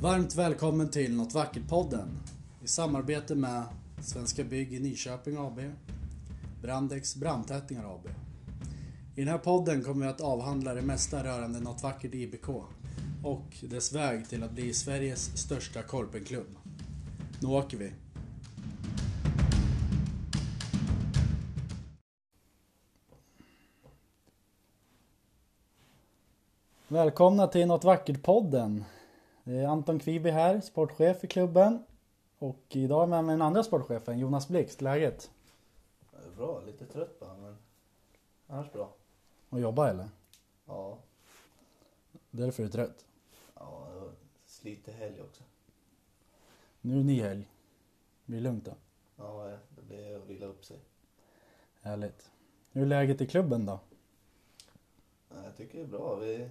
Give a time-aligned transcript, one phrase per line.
[0.00, 2.08] Varmt välkommen till Något Vackert-podden
[2.62, 3.62] i samarbete med
[4.00, 5.60] Svenska Bygg i Nyköping AB,
[6.62, 8.08] Brandex Brandtätningar AB.
[9.14, 12.48] I den här podden kommer vi att avhandla det mesta rörande Något Vackert IBK
[13.24, 16.56] och dess väg till att bli Sveriges största korpenklubb.
[17.40, 17.92] Nu åker vi!
[26.88, 28.84] Välkomna till Något Vackert-podden.
[29.48, 31.84] Är Anton Kviberg här, sportchef i klubben.
[32.38, 34.80] Och idag är jag med mig den andra sportchefen, Jonas Blixt.
[34.80, 35.30] Läget?
[36.36, 37.56] Bra, lite trött bara men
[38.46, 38.94] annars bra.
[39.48, 40.08] Och jobba eller?
[40.66, 40.98] Ja,
[42.30, 43.04] Därför är du trött.
[43.54, 44.12] ja det var
[44.46, 45.42] sliter helg också.
[46.80, 47.48] Nu är det ny helg.
[48.24, 48.74] Blir det lugnt då?
[49.16, 50.78] Ja, det blir att vila upp sig.
[51.80, 52.30] Härligt.
[52.72, 53.80] Hur är läget i klubben då?
[55.28, 56.14] Ja, Jag tycker det är bra.
[56.16, 56.50] Vi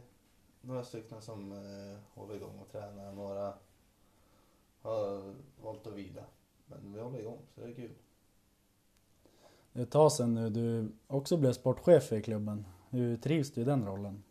[0.66, 3.12] några stycken som eh, håller igång och tränar.
[3.12, 3.54] Några
[4.82, 6.26] har valt att vila.
[6.66, 7.96] Men vi håller igång så det är kul.
[9.74, 12.66] Det är ett tag sedan nu du också blev sportchef i klubben.
[12.90, 14.24] Hur trivs du i den rollen?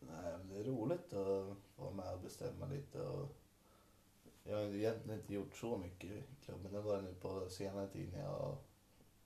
[0.00, 3.00] Nej, det är roligt att vara med och bestämma lite.
[3.00, 3.28] Och
[4.44, 6.72] jag har egentligen inte gjort så mycket i klubben.
[6.72, 8.56] Det varit nu på senare tid när jag har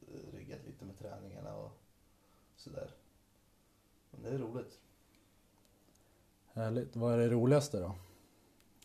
[0.01, 1.71] eh, riggat lite med träningarna och
[2.57, 2.91] sådär.
[4.11, 4.81] Men det är roligt.
[6.55, 6.97] Härligt.
[6.97, 7.95] Vad är det roligaste då?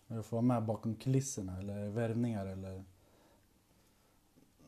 [0.07, 2.83] Är det att få vara med bakom kulisserna eller värvningar eller?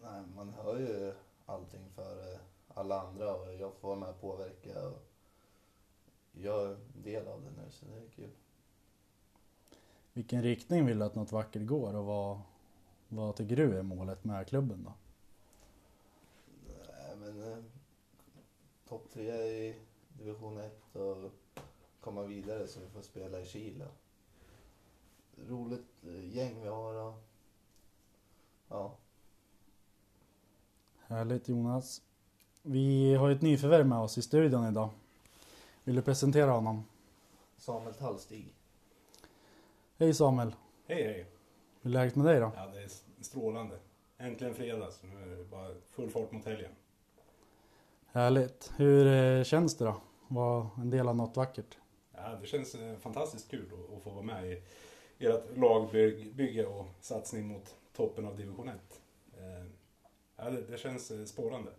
[0.01, 1.13] Nej, man hör ju
[1.45, 5.03] allting för alla andra och jag får vara med och påverka och
[6.31, 8.29] jag är en del av det nu så det är kul.
[10.13, 12.39] Vilken riktning vill du att något vackert går och vad,
[13.07, 14.93] vad tycker du är målet med klubben då?
[16.91, 17.57] Nej, men eh,
[18.87, 19.75] topp tre i
[20.17, 21.31] division 1 och
[22.01, 23.87] komma vidare så vi får spela i Chile.
[25.47, 27.13] Roligt eh, gäng vi har och
[28.67, 28.97] ja,
[31.11, 32.01] Härligt Jonas.
[32.61, 34.89] Vi har ju ett nyförvärv med oss i studion idag.
[35.83, 36.83] Vill du presentera honom?
[37.57, 38.53] Samuel Tallstig.
[39.97, 40.55] Hej Samuel.
[40.87, 41.25] Hej hej!
[41.81, 42.51] Hur är läget med dig då?
[42.55, 42.89] Ja, det är
[43.21, 43.79] strålande.
[44.17, 46.71] Äntligen fredag, så nu är det bara full fart mot helgen.
[48.05, 48.71] Härligt.
[48.75, 50.01] Hur eh, känns det då?
[50.27, 51.77] Vara en del av något vackert?
[52.23, 54.61] Ja, det känns eh, fantastiskt kul att, få vara med i
[55.19, 58.75] ert lagbygge och satsning mot toppen av division 1.
[59.37, 59.65] Eh,
[60.35, 61.71] Ja, det, känns eh, spårande.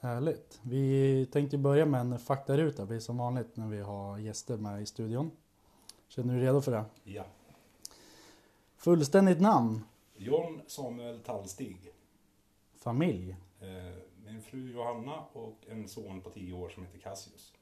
[0.00, 0.60] Härligt.
[0.62, 4.86] Vi tänkte börja med en faktaruta, blir som vanligt när vi har gäster med i
[4.86, 5.30] studion.
[6.08, 6.84] Känner du dig redo för det?
[7.04, 7.24] Ja.
[8.76, 9.84] Fullständigt namn?
[10.16, 11.92] John Samuel Tallstig.
[12.74, 13.36] Familj?
[14.24, 17.55] Min fru Johanna och en son på 10 år som heter Cassius.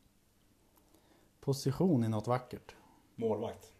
[1.44, 2.77] Position i något vackert?
[3.15, 3.72] Målvakt.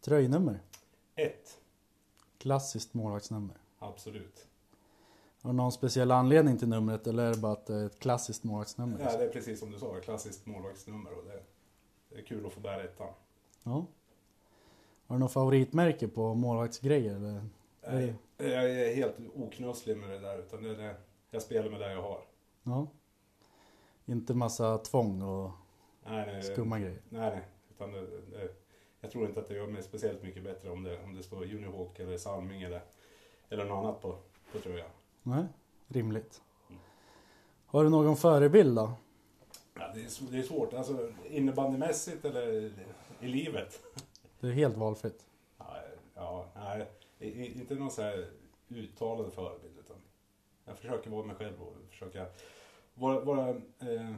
[0.00, 0.60] Tröjnummer?
[1.14, 1.58] 1.
[2.38, 3.56] Klassiskt målvaktsnummer.
[3.78, 4.46] Absolut.
[5.42, 7.98] Har du någon speciell anledning till numret eller är det bara att det är ett
[7.98, 9.00] klassiskt målvaktsnummer?
[9.00, 11.42] Ja, det är precis som du sa, klassiskt målvaktsnummer och det,
[12.08, 13.12] det är kul att få bära ettan.
[13.62, 13.86] Ja.
[15.06, 17.16] Har du något favoritmärke på målvaktsgrejer?
[17.16, 17.44] Eller?
[17.88, 20.38] Nej, jag är helt oknusslig med det där.
[20.38, 20.96] Utan det är det,
[21.30, 22.20] jag spelar med det jag har.
[22.62, 22.86] Ja.
[24.06, 25.50] Inte massa tvång och
[26.04, 27.02] Nej, nej, skumma grejer?
[27.08, 27.44] nej, nej.
[27.70, 28.48] Utan det, det,
[29.00, 31.42] jag tror inte att det gör mig speciellt mycket bättre om det, om det står
[31.42, 32.80] Unihawk eller Salming eller,
[33.48, 34.18] eller något annat på,
[34.52, 34.90] på tröjan.
[35.22, 35.44] Nej,
[35.88, 36.42] rimligt.
[37.66, 38.92] Har du någon förebild då?
[39.74, 40.72] Ja, det, är, det är svårt.
[40.72, 42.72] Alltså innebandymässigt eller
[43.20, 43.82] i livet?
[44.40, 45.26] Det är helt valfritt.
[45.58, 45.76] Ja,
[46.14, 46.86] ja nej.
[47.60, 48.30] Inte någon så här
[48.68, 49.78] uttalad förebild.
[49.78, 49.96] Utan
[50.64, 52.26] jag försöker vara mig själv och försöka
[52.94, 53.48] vara, vara
[53.78, 54.14] eh,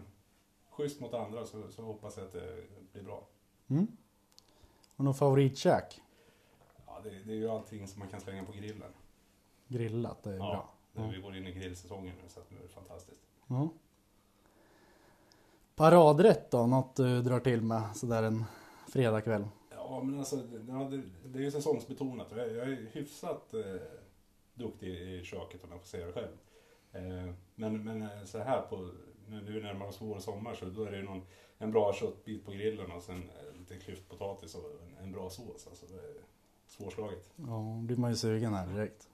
[0.76, 3.26] schysst mot andra så, så hoppas jag att det blir bra.
[3.68, 3.86] Mm.
[4.96, 6.02] Du någon favoritkäk?
[6.86, 8.92] Ja, det, det är ju allting som man kan slänga på grillen.
[9.68, 10.70] Grillat, det är Ja, bra.
[10.92, 11.08] nu Ja.
[11.16, 13.20] vi går in i grillsäsongen nu så att nu är det fantastiskt.
[13.46, 13.68] Ja.
[15.74, 16.66] Paradrätt då?
[16.66, 18.44] Något du drar till med sådär en
[18.88, 19.44] fredagkväll?
[19.70, 23.60] Ja, men alltså det, det är ju säsongsbetonat och jag, jag är hyfsat eh,
[24.54, 26.36] duktig i köket om jag får säga det själv.
[26.92, 28.90] Eh, men, men eh, så här på,
[29.28, 31.22] nu, nu närmar oss vår och sommar så då är det någon,
[31.58, 35.66] en bra köttbit på grillen och sen eh, lite klyftpotatis och en, en bra sås.
[35.66, 36.14] Alltså det är
[36.66, 37.30] svårslaget.
[37.36, 39.08] Ja, då blir man ju sugen här direkt.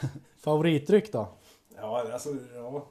[0.36, 1.28] Favoritdryck då?
[1.76, 2.86] Ja, alltså ja,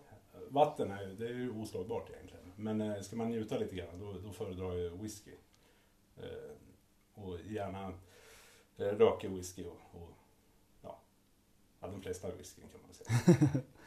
[0.50, 2.51] vatten är, det är ju oslagbart egentligen.
[2.56, 5.31] Men eh, ska man njuta lite grann då, då föredrar jag whisky.
[6.17, 6.51] Eh,
[7.13, 7.94] och gärna
[8.77, 10.09] eh, rökig whisky och, och
[10.81, 11.00] ja,
[11.79, 13.62] ja, de flesta whiskyn kan man säga.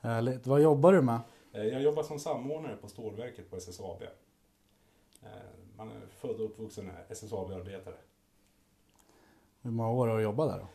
[0.00, 0.46] Härligt.
[0.46, 1.20] Vad jobbar du med?
[1.52, 4.02] Eh, jag jobbar som samordnare på stålverket på SSAB.
[5.22, 5.28] Eh,
[5.76, 7.96] man är född och uppvuxen SSAB-arbetare.
[9.62, 10.68] Hur många år har du jobbat där då?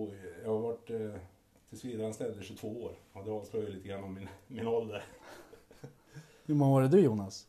[0.00, 1.14] Och jag har varit eh,
[1.68, 2.92] tillsvidareanställd i 22 år.
[3.12, 5.04] Och det avslöjar ju lite grann om min, min ålder.
[6.44, 7.46] Hur många år är du Jonas?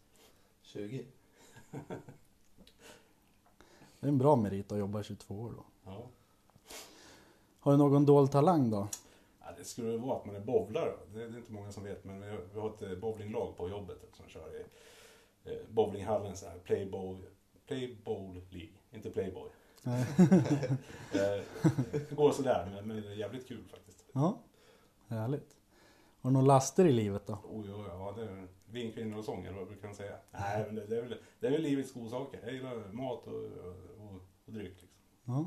[0.62, 1.06] 20.
[4.00, 5.64] Det är en bra merit att jobba i 22 år då.
[5.86, 6.07] Ja.
[7.60, 8.88] Har du någon dold talang då?
[9.46, 10.94] Ja, det skulle vara att man är bowlare.
[11.14, 12.22] Det är inte många som vet, men
[12.54, 14.64] vi har, ett eh, bowlinglag på jobbet som kör i
[15.52, 17.26] eh, bowlinghallen så här, play bowl,
[17.68, 19.50] play bowl League, inte playboy.
[21.14, 21.44] Eh,
[21.92, 24.06] det går sådär, men, men det är jävligt kul faktiskt.
[24.14, 24.42] Ja,
[25.08, 25.58] härligt.
[26.22, 27.40] Har du några laster i livet då?
[27.50, 30.16] Oj, oj, ja, det är vin, kvinnor och sång, eller vad brukar man säga?
[30.32, 32.40] Nej, men det, det, är väl, det är väl livets godsaker.
[32.44, 34.82] Jag gillar mat och, och, och, och dryck.
[34.82, 35.00] Liksom.
[35.26, 35.46] Ja.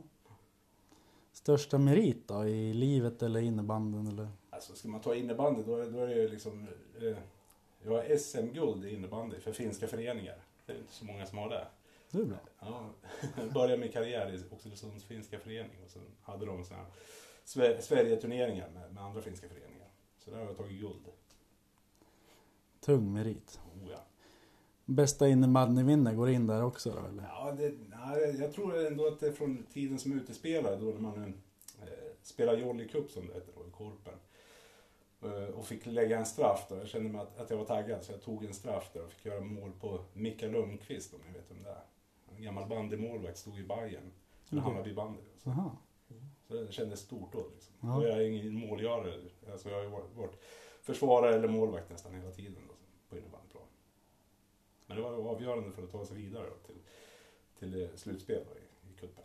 [1.45, 4.29] Största merit då i livet eller innebanden eller?
[4.51, 6.67] Alltså ska man ta innebandy då, är- då är det ju liksom...
[7.03, 7.17] Eh,
[7.83, 10.37] jag har SM-guld i innebandy för finska föreningar.
[10.67, 11.67] Det är inte så många som har det.
[12.11, 12.37] Det är bra.
[12.61, 12.91] Ja,
[13.37, 16.87] jag började min karriär i Oxelösunds finska förening och sen hade de såna
[17.45, 19.89] Sver- Sverige-turneringar med, med andra finska föreningar.
[20.19, 21.05] Så där har jag tagit guld.
[22.81, 23.61] Tung merit.
[23.83, 24.05] Oh, ja.
[24.85, 27.23] Bästa innebandyminne går in där också då eller?
[27.23, 31.01] Ja, det, nej, jag tror ändå att det är från tiden som utespelare då när
[31.01, 31.35] man
[31.83, 31.89] eh,
[32.23, 34.15] spelade Jolly Cup som det hette då i Korpen.
[35.23, 36.77] Eh, och fick lägga en straff då.
[36.77, 39.13] Jag kände mig att, att jag var taggad så jag tog en straff där och
[39.13, 41.85] fick göra mål på Mikael Lundqvist om ni vet vem det är.
[42.37, 44.11] En gammal bandymålvakt, stod i Bayern.
[44.47, 44.59] Okej.
[44.59, 45.21] hamnade i bandy.
[45.43, 45.51] Så.
[45.51, 45.77] Aha.
[46.49, 47.75] så det kändes stort då liksom.
[47.81, 47.97] Ja.
[47.97, 49.21] Och jag är ingen målgörare.
[49.53, 50.41] Alltså jag har ju varit,
[50.83, 52.75] försvarare eller målvakt nästan hela tiden då,
[53.09, 53.54] på innebandyplan.
[54.95, 56.83] Men det var avgörande för att ta sig vidare då, till,
[57.59, 59.25] till eh, slutspel i, i cupen.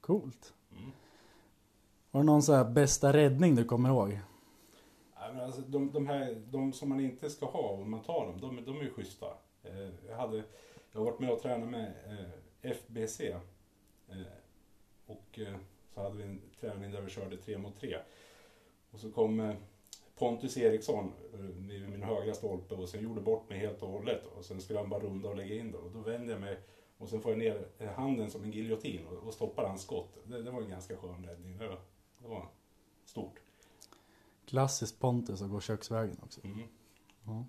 [0.00, 0.54] Coolt.
[0.70, 0.92] Mm.
[2.10, 4.18] Har du någon så här bästa räddning du kommer ihåg?
[5.14, 8.40] Men alltså, de, de, här, de som man inte ska ha om man tar dem,
[8.40, 9.26] de, de är ju schyssta.
[9.62, 10.36] Eh, jag, hade,
[10.92, 13.20] jag har varit med och tränat med eh, FBC.
[13.20, 14.22] Eh,
[15.06, 15.56] och eh,
[15.94, 17.98] så hade vi en träning där vi körde tre mot tre.
[18.90, 19.54] Och så kom eh,
[20.18, 24.26] Pontus Eriksson eh, vid min högra stolpe och sen gjorde bort mig helt och hållet.
[24.26, 25.78] Och sen skulle han bara runda och lägga in då.
[25.78, 26.58] Och då vände jag mig
[26.98, 30.18] och sen får jag ner eh, handen som en giljotin och, och stoppar hans skott.
[30.24, 31.58] Det, det var en ganska skön räddning.
[31.58, 31.78] Det var,
[32.18, 32.48] det var
[33.04, 33.40] stort.
[34.46, 36.40] Klassiskt Pontus att gå köksvägen också.
[36.44, 36.60] Mm.
[37.24, 37.44] Ja.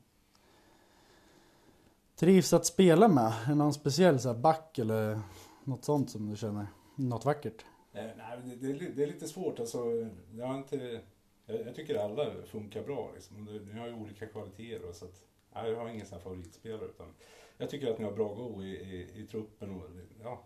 [2.16, 3.34] Trivs att spela med?
[3.46, 5.20] Är det någon speciell så back eller
[5.64, 6.68] något sånt som du känner?
[6.96, 7.66] Något vackert?
[7.94, 9.60] Eh, nej, det, det, det är lite svårt.
[9.60, 11.02] Alltså, jag, har inte,
[11.46, 13.12] jag, jag tycker alla funkar bra.
[13.14, 13.46] Liksom.
[13.74, 14.90] Ni har ju olika kvaliteter.
[14.90, 16.86] Och så att, nej, jag har ingen sån favoritspelare.
[16.86, 17.14] Utan
[17.58, 19.72] jag tycker att ni har bra go i, i, i truppen.
[19.72, 19.90] Och,
[20.24, 20.44] ja,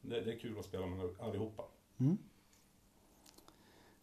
[0.00, 1.64] det, det är kul att spela med allihopa.
[1.98, 2.18] Mm.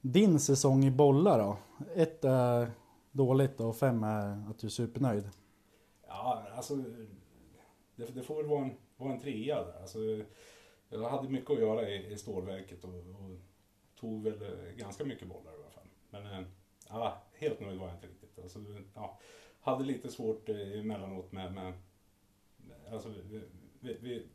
[0.01, 1.57] Din säsong i bollar då?
[1.95, 2.71] Ett är
[3.11, 5.29] dåligt och fem är att du är supernöjd.
[6.07, 6.75] Ja, alltså,
[7.95, 9.81] det, det får väl vara en, vara en trea där.
[9.81, 9.99] Alltså,
[10.89, 13.39] jag hade mycket att göra i, i stålverket och, och
[13.99, 15.87] tog väl eh, ganska mycket bollar i alla fall.
[16.09, 16.45] Men eh,
[16.89, 18.39] ja, helt nöjd var jag inte riktigt.
[18.43, 18.59] Alltså,
[18.93, 19.19] ja,
[19.61, 21.73] hade lite svårt eh, emellanåt med, med
[22.91, 23.41] alltså, vi,
[23.79, 24.27] vi, vi,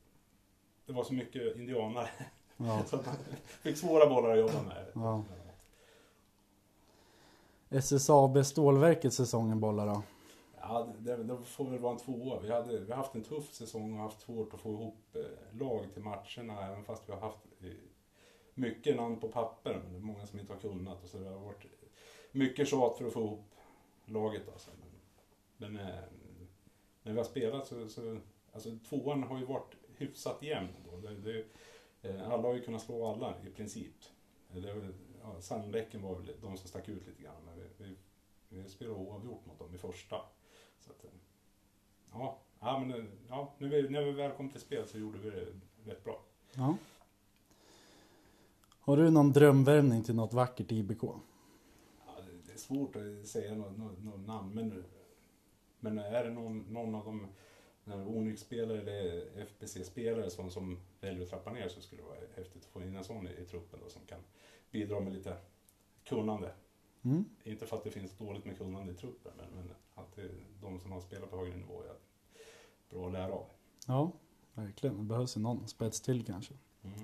[0.87, 2.09] det var så mycket indianare
[2.65, 2.83] Ja.
[2.87, 3.15] så att man
[3.63, 4.87] fick svåra bollar att jobba med.
[4.95, 5.25] Ja.
[7.71, 10.03] SSAB Stålverket säsongen bollar då?
[10.61, 12.41] Ja, det, det får väl vara en tvåa.
[12.41, 15.59] Vi, hade, vi har haft en tuff säsong och haft svårt att få ihop eh,
[15.59, 17.71] lag till matcherna även fast vi har haft eh,
[18.61, 21.29] mycket namn på papper men det är många som inte har kunnat och så det
[21.29, 21.67] har varit
[22.33, 23.55] mycket tjat för att få ihop
[24.05, 24.71] laget alltså.
[24.81, 24.91] Men,
[25.57, 26.03] men eh,
[27.03, 28.19] när vi har spelat så, så
[28.53, 30.97] alltså tvåan har ju varit hyfsat jämn då.
[30.97, 31.45] Det, det,
[32.09, 33.95] eh, alla har ju kunnat slå alla i princip.
[34.53, 37.97] Det ja, Sandbäcken var väl de som stack ut lite grann men vi, vi,
[38.49, 40.17] vi spelade oavgjort mot dem i första.
[40.81, 41.11] Så att, eh,
[42.13, 45.31] ja, ja, men, ja, när, vi, när vi väl kom till spel så gjorde vi
[45.31, 45.47] det
[45.91, 46.23] rätt bra.
[46.55, 46.77] Ja.
[48.81, 51.03] Har du någon drömvärvning till något vackert IBK?
[51.03, 51.15] Ja,
[52.47, 54.85] det- är svårt att säga något, något, något namn, men,
[55.81, 57.27] men är det någon, någon av de
[57.93, 62.69] Onyx-spelare eller FBC-spelare som, som väljer att trappa ner så skulle det vara häftigt att
[62.71, 64.21] få in en sån i, i truppen då, som kan
[64.71, 65.37] bidra med lite
[66.05, 66.53] kunnande.
[67.03, 67.25] Mm.
[67.45, 70.19] Inte för att det finns dåligt med kunnande i truppen, men, men att
[70.61, 71.95] de som har spelat på högre nivå är
[72.91, 73.47] bra att lära av.
[73.87, 74.13] Ja,
[74.55, 74.97] verkligen.
[74.99, 76.55] Det behövs ju någon spets till kanske.
[76.83, 76.99] Mm.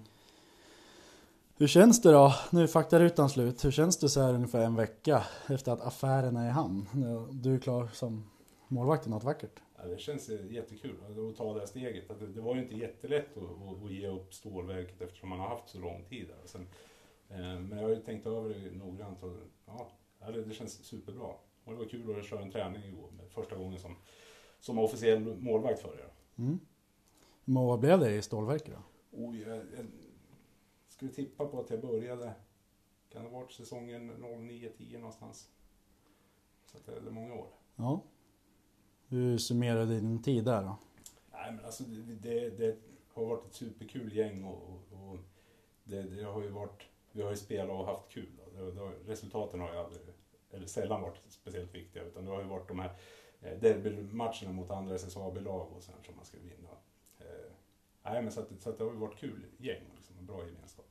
[1.59, 2.35] Hur känns det då?
[2.51, 3.65] Nu är faktarutan slut.
[3.65, 6.89] Hur känns det så här ungefär en vecka efter att affären är i hamn?
[7.33, 8.31] Du är klar som
[8.69, 9.61] målvakt i något vackert.
[9.77, 10.97] Ja, det känns jättekul
[11.31, 12.35] att ta det här steget.
[12.35, 16.05] Det, var ju inte jättelätt att, ge upp stålverket eftersom man har haft så lång
[16.09, 16.27] tid.
[16.45, 16.61] Och
[17.37, 19.33] eh, men jag har ju tänkt över det noggrant och
[19.67, 19.91] ja,
[20.47, 21.29] det, känns superbra.
[21.65, 23.97] Och det var kul att köra en träning igår, första gången som,
[24.61, 26.13] som officiell målvakt för er.
[26.39, 26.59] Mm.
[27.45, 28.83] Hur många blev det i stålverket då?
[29.11, 29.87] Jag, jag
[30.97, 32.33] skulle tippa på att jag började,
[33.09, 35.51] kan det ha varit säsongen 09-10 någonstans.
[36.67, 37.49] Så att det är många år.
[37.77, 38.03] Ja.
[39.09, 40.77] Hur summerar du din tid där då?
[41.33, 42.77] Nej men alltså det, det, det
[43.13, 45.19] har varit ett superkul gäng och, och, och
[45.85, 48.41] det, det har ju varit, vi har ju spelat och haft kul.
[49.07, 50.03] Resultaten har ju aldrig,
[50.51, 52.99] eller sällan varit speciellt viktiga utan det har ju varit de här
[53.41, 56.71] eh, derbymatcherna mot andra SSAB-lag och sen som man ska vinna.
[57.19, 57.53] Eh,
[58.03, 60.47] nej men så att, så att det har ju varit kul gäng liksom, en bra
[60.47, 60.86] gemenskap.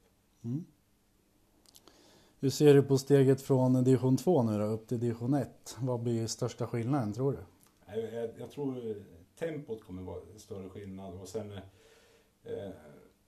[0.45, 0.65] Mm.
[2.39, 5.77] Hur ser du på steget från division 2 nu då, upp till division 1?
[5.79, 7.37] Vad blir största skillnaden tror du?
[7.85, 9.03] Jag, jag, jag tror
[9.35, 11.51] tempot kommer vara större skillnad och sen
[12.43, 12.69] eh,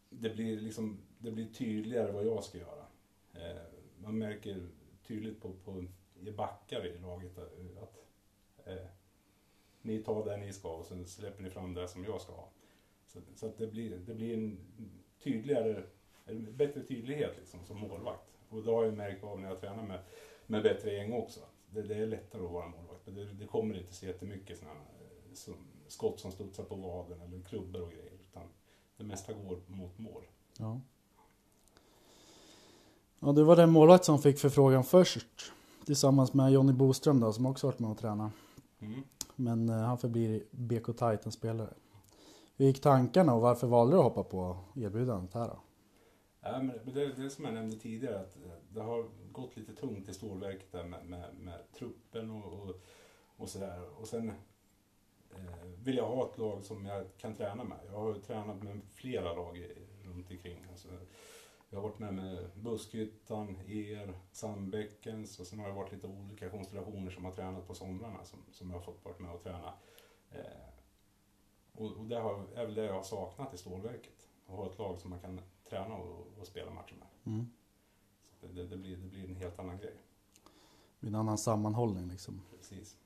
[0.10, 2.86] det blir liksom det blir tydligare vad jag ska göra.
[3.34, 3.62] Eh,
[3.98, 4.68] man märker
[5.08, 5.86] tydligt på, på
[6.20, 8.06] i backar i laget att
[8.66, 8.88] eh,
[9.82, 12.50] ni tar det ni ska och sen släpper ni fram det som jag ska ha.
[13.06, 14.60] Så, så att det blir, det blir en
[15.24, 15.84] tydligare,
[16.28, 18.38] en bättre tydlighet liksom som målvakt.
[18.50, 20.00] Och det har jag märkt av när jag tränar med,
[20.48, 21.40] med bättre gäng också.
[21.70, 23.06] Det, det är lättare att vara målvakt.
[23.06, 24.72] Det, det kommer inte så jättemycket såna,
[25.34, 25.54] som,
[25.88, 28.12] skott som studsar på vaden eller klubbor och grejer.
[28.30, 28.44] Utan
[28.98, 30.24] det mesta går mot mål.
[30.58, 30.82] Ja.
[33.20, 35.52] Ja, du var den målvakt som fick förfrågan först.
[35.86, 38.32] Tillsammans med Jonny Boström då, som också varit med och tränat.
[38.80, 39.04] Mm.
[39.36, 41.74] Men eh, han förblir BK Titan spelare.
[42.58, 45.60] Hur gick tankarna och varför valde du att hoppa på erbjudandet här då?
[46.52, 50.10] Ja, men det, det som jag nämnde tidigare, att eh, det har gått lite tungt
[50.10, 52.76] i stålverket där med, med, med truppen och, och,
[53.38, 54.00] och sådär.
[54.00, 54.30] Och sen
[55.36, 57.78] eh, vill jag ha ett lag som jag kan träna med.
[57.86, 60.66] Jag har ju tränat med flera lag i, runt omkring.
[60.72, 60.88] Alltså,
[61.70, 66.50] jag har varit med med Buskhyttan, er, Sandbäckens och sen har jag varit lite olika
[66.50, 69.74] konstellationer som har tränat på somrarna som, som jag har fått vara med och träna.
[70.32, 70.68] Eh,
[71.72, 74.30] och, och det har, är väl det jag har saknat i stålverket.
[74.48, 77.34] Att ha ett lag som man kan träna och, och spela matcher med.
[77.34, 77.50] Mm.
[78.40, 79.94] Så det, det, blir, det blir en helt annan grej.
[81.00, 82.42] En annan sammanhållning liksom.
[82.58, 82.98] Precis.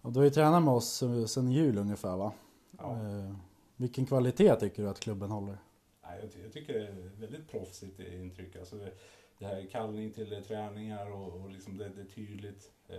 [0.00, 2.32] Och du har ju tränat med oss sedan jul ungefär va?
[2.78, 2.92] Ja.
[2.92, 3.34] Eh,
[3.76, 5.58] vilken kvalitet tycker du att klubben håller?
[6.02, 8.56] Nej, jag, jag tycker det är väldigt proffsigt intryck.
[8.56, 8.92] Alltså det,
[9.38, 12.72] det här kallning till träningar och, och liksom det, det är tydligt.
[12.88, 12.96] Eh,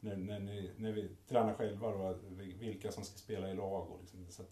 [0.00, 2.18] när, när, ni, när vi tränar själva då,
[2.60, 3.90] vilka som ska spela i lag.
[3.90, 4.42] Och liksom, så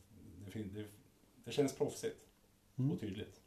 [0.52, 0.86] det, det,
[1.44, 2.31] det känns proffsigt
[2.78, 2.90] Mm.
[2.92, 3.40] och tydligt.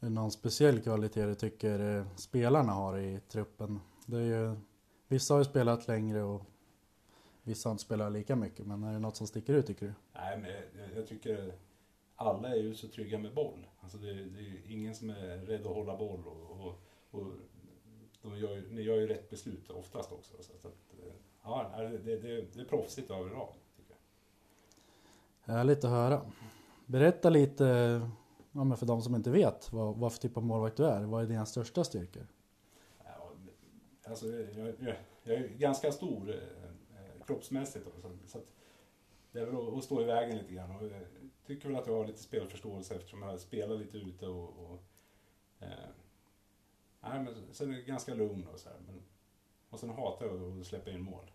[0.00, 3.80] Är det någon speciell kvalitet du tycker eh, spelarna har i truppen?
[4.06, 4.56] Det är ju,
[5.08, 6.42] vissa har ju spelat längre och
[7.42, 8.66] vissa har inte spelat lika mycket.
[8.66, 9.92] Men är det något som sticker ut tycker du?
[10.12, 11.52] Nej, men jag, jag tycker
[12.16, 13.66] alla är ju så trygga med boll.
[13.80, 16.74] Alltså det, det är ingen som är rädd att hålla boll och, och,
[17.10, 17.26] och
[18.22, 20.34] de gör, ju- ni gör ju rätt beslut oftast också.
[20.40, 21.12] Så att, eh,
[21.42, 22.16] ja, det, det,
[22.52, 23.54] det, är proffsigt överlag.
[23.76, 23.94] Tycker
[25.44, 25.54] jag.
[25.54, 26.20] Härligt att höra.
[26.86, 27.64] Berätta lite,
[28.52, 31.02] ja, för de som inte vet, vad, vad för typ av målvakt du är.
[31.04, 32.26] Vad är dina största styrkor?
[34.06, 37.84] Alltså, jag, jag, jag är ganska stor eh, eh, kroppsmässigt.
[37.84, 38.46] Då, så, så att
[39.32, 40.76] det är väl att, att stå i vägen lite grann.
[40.76, 41.02] Och jag
[41.46, 44.26] tycker väl att jag har lite spelförståelse eftersom jag spelar lite ute.
[44.26, 44.82] Och, och,
[45.60, 45.68] eh,
[47.00, 48.78] nej, men sen är jag ganska lugn och så här.
[48.86, 49.02] Men,
[49.70, 51.30] och sen hatar jag att släppa in mål.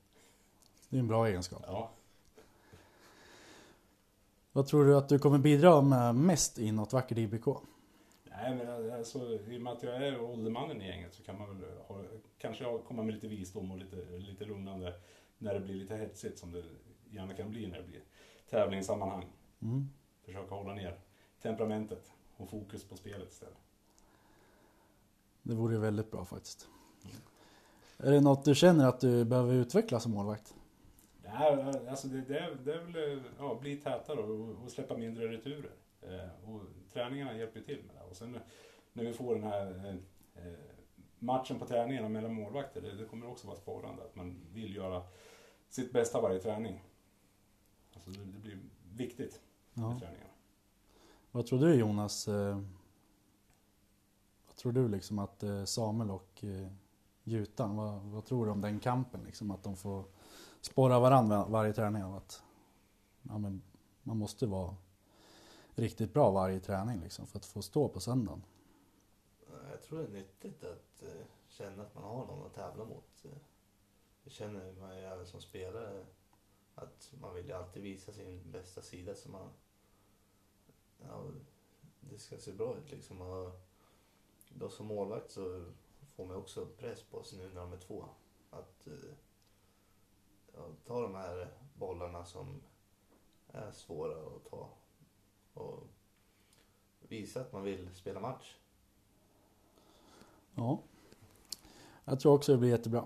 [0.89, 1.63] Det är en bra egenskap.
[1.67, 1.91] Ja.
[4.51, 7.45] Vad tror du att du kommer bidra med mest i något vackert IBK?
[8.23, 11.59] Nej, men alltså, i och med att jag är åldermannen i gänget så kan man
[11.59, 12.03] väl ha,
[12.37, 14.93] kanske komma med lite visdom och lite, lite lugnande
[15.37, 16.63] när det blir lite hetsigt som det
[17.09, 18.01] gärna kan bli när det blir
[18.49, 19.25] tävlingssammanhang.
[19.61, 19.89] Mm.
[20.25, 20.99] Försöka hålla ner
[21.41, 23.57] temperamentet och fokus på spelet istället.
[25.43, 26.67] Det vore väldigt bra faktiskt.
[27.97, 30.55] Är det något du känner att du behöver utveckla som målvakt?
[31.33, 35.71] Nej, alltså det, det, det är väl ja, bli tätare och, och släppa mindre returer.
[36.01, 36.61] Eh, och
[36.93, 38.01] träningarna hjälper till med det.
[38.09, 38.37] Och sen
[38.93, 40.53] när vi får den här eh, eh,
[41.19, 44.03] matchen på träningarna mellan målvakter, det, det kommer också vara sporrande.
[44.03, 45.03] Att man vill göra
[45.69, 46.83] sitt bästa varje träning.
[47.93, 48.59] Alltså det, det blir
[48.95, 49.41] viktigt
[49.73, 49.95] Ja.
[49.95, 50.29] i träningarna.
[51.31, 52.27] Vad tror du Jonas?
[52.27, 52.61] eh,
[54.47, 56.67] Vad tror du liksom att eh, Samuel och eh,
[57.23, 59.23] Jutan, vad, vad tror du om den kampen?
[59.25, 60.03] Liksom att de får
[60.61, 62.43] sporra varandra varje träning av att
[63.21, 63.61] ja, men
[64.03, 64.75] man måste vara
[65.75, 68.43] riktigt bra varje träning liksom för att få stå på söndagen.
[69.71, 73.25] Jag tror det är nyttigt att eh, känna att man har någon att tävla mot.
[74.23, 76.05] Det känner man ju även som spelare.
[76.75, 79.49] Att man vill ju alltid visa sin bästa sida så man...
[81.07, 81.23] Ja,
[81.99, 83.21] det ska se bra ut liksom.
[83.21, 83.51] Och
[84.49, 85.65] då som målvakt så
[86.15, 88.05] får man också press på sig nu när de är två.
[88.49, 88.93] Att eh,
[90.87, 92.61] ta de här bollarna som
[93.51, 94.69] är svåra att ta.
[95.53, 95.83] Och
[96.99, 98.57] visa att man vill spela match.
[100.55, 100.81] Ja.
[102.05, 103.05] Jag tror också det blir jättebra.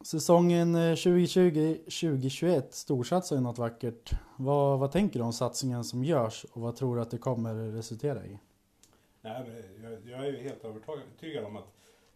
[0.00, 4.10] Säsongen eh, 2020-2021 storsatsar ju något vackert.
[4.36, 7.54] Vad, vad tänker du om satsningen som görs och vad tror du att det kommer
[7.54, 8.38] resultera i?
[9.20, 11.68] Nej, men jag, jag är ju helt övertygad om att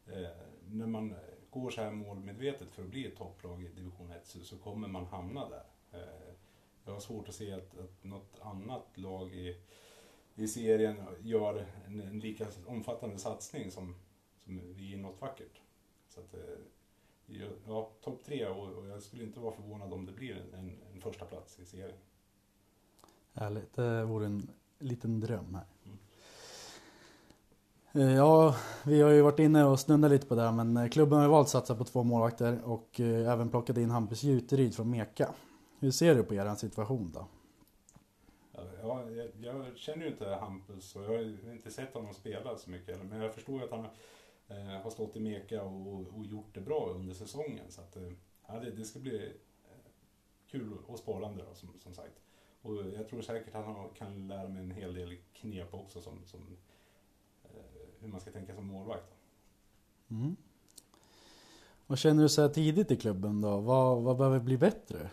[0.06, 0.28] eh,
[0.71, 1.14] när man
[1.60, 4.88] går så här målmedvetet för att bli ett topplag i division 1 så, så kommer
[4.88, 5.64] man hamna där.
[5.92, 6.34] Eh,
[6.84, 9.56] jag har svårt att se att, att något annat lag i,
[10.34, 13.94] i serien gör en, en lika omfattande satsning som,
[14.44, 15.60] som vi i något vackert.
[16.08, 20.12] Så att, eh, ja, topp tre och, och jag skulle inte vara förvånad om det
[20.12, 21.98] blir en, en första plats i serien.
[23.32, 25.75] Härligt, det vore en liten dröm här.
[27.96, 30.88] Eh, ja, vi har ju varit inne och snundat lite på det här men eh,
[30.88, 34.22] klubben har ju valt att satsa på två målvakter och eh, även plockat in Hampus
[34.22, 35.34] Juteryd från Meka.
[35.78, 37.26] Hur ser du på er situation då?
[38.82, 42.70] Ja, jag, jag känner ju inte Hampus och jag har inte sett honom spela så
[42.70, 43.04] mycket.
[43.10, 43.86] Men jag förstår ju att han
[44.48, 47.64] eh, har stått i Meka och, och gjort det bra under säsongen.
[47.68, 47.96] Så att,
[48.48, 49.32] ja, det, det ska bli
[50.50, 52.20] kul och spännande då, som, som sagt.
[52.62, 56.18] Och jag tror säkert att han kan lära mig en hel del knep också som,
[56.24, 56.56] som
[58.06, 59.14] hur man ska tänka som målvakt.
[60.10, 60.36] Mm.
[61.86, 63.60] Vad känner du så här tidigt i klubben då?
[63.60, 65.10] Vad, vad behöver bli bättre?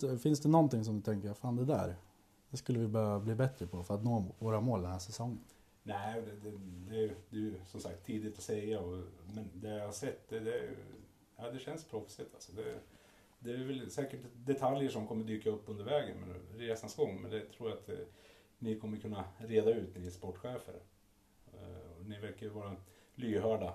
[0.00, 1.96] Det, finns det någonting som du tänker, fan det där,
[2.50, 5.44] det skulle vi behöva bli bättre på för att nå våra mål den här säsongen?
[5.82, 6.56] Nej, det, det,
[6.90, 8.80] det, det är ju som sagt tidigt att säga.
[8.80, 9.04] Och,
[9.34, 10.70] men det jag har sett, det, det,
[11.36, 12.34] ja, det känns proffsigt.
[12.34, 12.52] Alltså.
[12.52, 12.78] Det,
[13.38, 17.22] det är väl säkert detaljer som kommer dyka upp under vägen med resans gång.
[17.22, 18.06] Men det tror jag att eh,
[18.58, 20.74] ni kommer kunna reda ut, ni sportchefer.
[22.08, 22.76] Ni verkar ju vara
[23.14, 23.74] lyhörda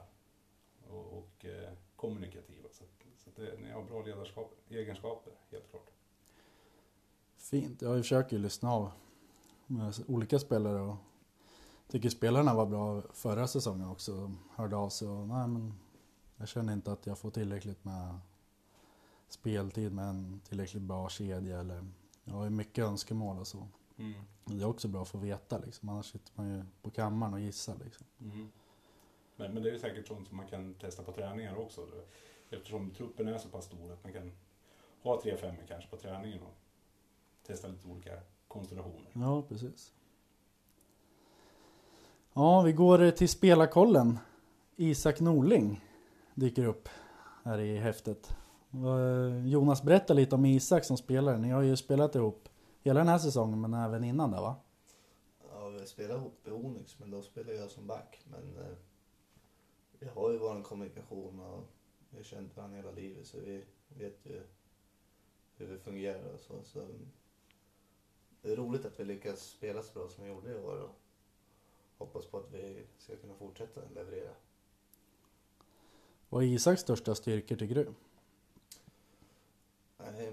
[0.90, 2.70] och, och eh, kommunikativa.
[2.72, 2.84] Så,
[3.18, 5.90] så att det, ni har bra ledarskap, egenskaper, helt klart.
[7.38, 8.92] Fint, jag försöker ju lyssna av
[9.68, 10.96] med olika spelare och
[11.88, 14.16] tycker spelarna var bra förra säsongen också.
[14.16, 15.74] De hörde av sig och nej men
[16.38, 18.20] jag känner inte att jag får tillräckligt med
[19.30, 21.86] speltid med en tillräckligt bra kedja eller
[22.24, 23.68] jag har ju mycket önskemål och så.
[24.46, 27.40] Det är också bra att få veta liksom, annars sitter man ju på kammaren och
[27.40, 28.06] gissar liksom.
[28.22, 28.50] Mm.
[29.36, 31.88] Men, men det är ju säkert sånt som man kan testa på träningar också.
[32.50, 34.32] Eftersom truppen är så pass stor att man kan
[35.04, 36.56] ha tre femmor kanske på träningen och
[37.48, 39.12] testa lite olika konstellationer.
[39.14, 39.94] Ja, precis.
[42.34, 44.20] Ja, vi går till spelarkollen.
[44.76, 45.82] Isak Norling
[46.36, 46.90] dyker upp
[47.44, 48.36] här i häftet.
[48.70, 51.38] Vad- Jonas, berätta lite om Isak som spelare.
[51.38, 52.50] Ni har ju spelat ihop
[52.84, 54.56] hela den här säsongen men även innan där va?
[55.52, 58.22] Ja, vi spelar ihop i Onyx, men då spelar jag som back.
[58.32, 58.76] Men eh,
[60.00, 61.64] vi har ju vår kommunikation och
[62.10, 64.42] vi har känt varandra hela livet så vi vet ju
[65.56, 66.64] hur vi fungerar och så.
[66.64, 66.88] så
[68.42, 71.00] det är roligt att vi lyckas spela så bra som vi gjorde i år och
[71.98, 74.34] hoppas på att vi ska kunna fortsätta leverera.
[76.30, 77.94] Vad är Isaks största styrkor tycker du?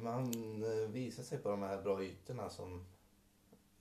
[0.03, 2.85] Man eh, visar sig på de här bra ytorna som,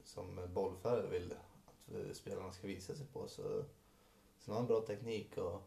[0.03, 1.33] som bollförare vill
[1.65, 3.27] att eh, spelarna ska visa sig på.
[3.27, 3.63] Så,
[4.39, 5.61] så han har en bra teknik och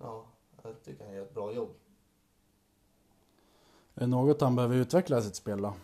[0.00, 0.26] ja,
[0.62, 1.74] jag tycker han gör ett bra jobb.
[3.94, 5.74] Är det något han behöver utveckla i sitt spel då?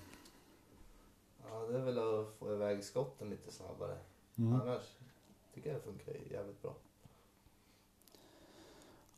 [1.51, 3.99] Ja, det är väl att få iväg skotten lite snabbare.
[4.39, 4.61] Mm.
[4.61, 4.99] Annars
[5.55, 6.75] tycker jag det funkar jävligt bra.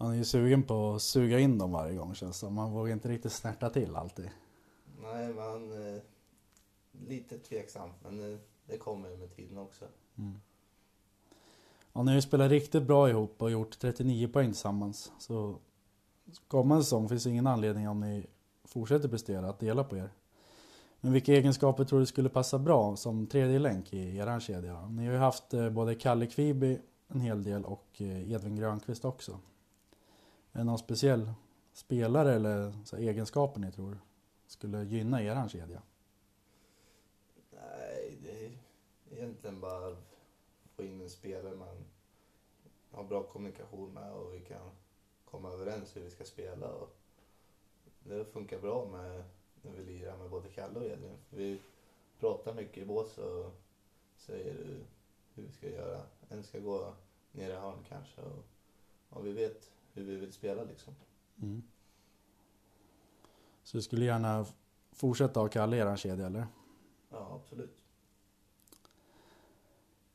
[0.01, 2.55] Han är ju sugen på att suga in dem varje gång känns det som.
[2.55, 4.31] Man vågar inte riktigt snärta till alltid.
[5.03, 6.03] Nej, man eh,
[7.09, 9.85] lite tveksamt men eh, det kommer ju med tiden också.
[10.19, 10.41] Mm.
[11.93, 15.13] Ja, ni har ju spelat riktigt bra ihop och gjort 39 poäng tillsammans.
[15.19, 15.59] Så
[16.49, 18.27] kommande säsong finns ingen anledning om ni
[18.65, 20.11] fortsätter prestera att dela på er.
[21.01, 24.87] Men vilka egenskaper tror du skulle passa bra som tredje länk i er kedja?
[24.87, 29.05] Ni har ju haft eh, både Kalle Kviby en hel del och eh, Edvin Grönqvist
[29.05, 29.41] också.
[30.53, 31.33] Är det någon speciell
[31.73, 33.99] spelare eller så här, egenskaper ni tror
[34.47, 35.83] skulle gynna er kedja?
[37.51, 38.53] Nej, det är
[39.11, 40.17] egentligen bara att
[40.77, 41.85] få in en spelare man
[42.91, 44.71] har bra kommunikation med och vi kan
[45.25, 46.69] komma överens hur vi ska spela.
[46.69, 46.97] Och
[48.05, 49.25] det funkar bra med
[49.63, 51.17] när vi lirar med både Kalle och Edvin.
[51.31, 51.61] Vi
[52.21, 53.51] pratar mycket i bås och
[54.17, 54.55] säger
[55.35, 56.03] hur vi ska göra.
[56.29, 56.95] En ska gå
[57.33, 58.45] ner i hörn kanske och,
[59.11, 60.95] och vi vet hur vi vill spela liksom.
[61.43, 61.63] Mm.
[63.63, 64.47] Så du skulle gärna
[64.93, 66.47] fortsätta ha Kalle i er kedja eller?
[67.11, 67.77] Ja, absolut.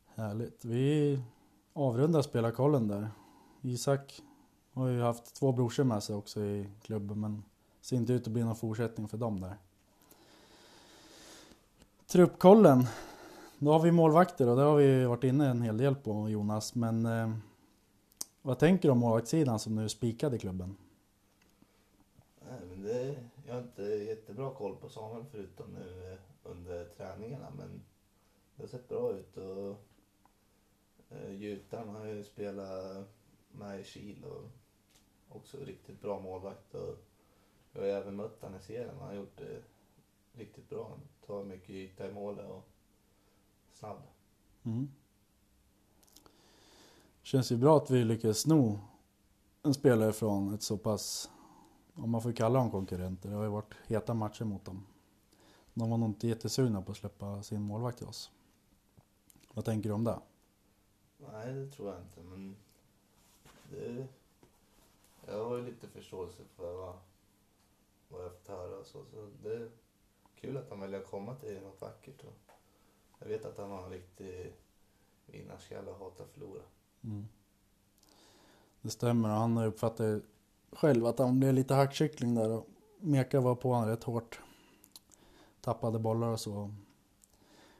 [0.06, 0.66] Härligt.
[0.66, 1.22] Vi
[1.74, 3.10] avrundar spelarkollen där.
[3.62, 4.22] Isak
[4.74, 7.44] har ju haft två brorsor med sig också i klubben men
[7.82, 9.58] ser inte ut att bli någon fortsättning för dem där.
[12.08, 12.86] Truppkollen.
[13.60, 16.76] Då har vi målvakter och det har vi varit inne en hel del på Jonas.
[16.76, 17.36] Men eh,
[18.46, 20.78] vad tänker du om målvaktssidan som nu är spikad i klubben?
[22.40, 23.16] Nej, men det,
[23.48, 27.50] jag har inte jättebra koll på Samuel förutom nu eh, under träningarna.
[27.58, 27.82] Men
[28.56, 29.38] det har sett bra ut.
[29.38, 29.76] Och,
[31.10, 33.08] eh, har ju spelat
[33.52, 34.50] med i Kil och
[35.38, 36.76] också riktigt bra målvakt.
[36.76, 36.96] Och
[37.74, 38.96] jag har även mött honom i serien.
[39.00, 39.62] Han har gjort det
[40.34, 40.88] riktigt bra.
[40.90, 42.64] Han tar mycket yta i målet och
[43.74, 44.02] snabb.
[44.64, 44.90] Mm.
[47.26, 48.80] Känns ju bra att vi lyckades sno
[49.64, 51.30] en spelare från ett så pass,
[51.94, 53.30] om man får kalla dem konkurrenter.
[53.30, 54.86] Det har ju varit heta matcher mot dem.
[55.74, 58.32] De var nog inte jättesugna på att släppa sin målvakt till oss.
[59.54, 60.20] Vad tänker du om det?
[61.18, 62.22] Nej, det tror jag inte.
[62.22, 62.56] Men
[63.72, 64.08] det,
[65.28, 66.96] jag har ju lite förståelse för vad,
[68.10, 69.06] vad jag fått höra och så.
[69.06, 69.70] så det är
[70.36, 72.24] kul att han väljer att komma till något vackert.
[72.24, 72.54] Och
[73.20, 74.54] jag vet att han har en riktig
[75.26, 76.62] vinnarskalle och hatar att förlora.
[77.06, 77.28] Mm.
[78.82, 80.22] Det stämmer och han uppfattar
[80.72, 82.68] själv att han blev lite hackkyckling där och
[83.00, 84.40] Meka var på honom rätt hårt.
[85.62, 86.74] Tappade bollar och så.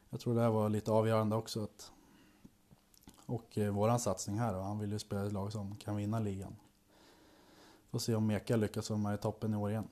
[0.10, 1.64] Jag tror det här var lite avgörande också.
[1.64, 1.92] Att,
[3.26, 5.96] och eh, våran satsning här då, han vill ju spela i ett lag som kan
[5.96, 6.56] vinna ligan.
[7.92, 9.88] Får se om Meka lyckas vara med i toppen i år igen.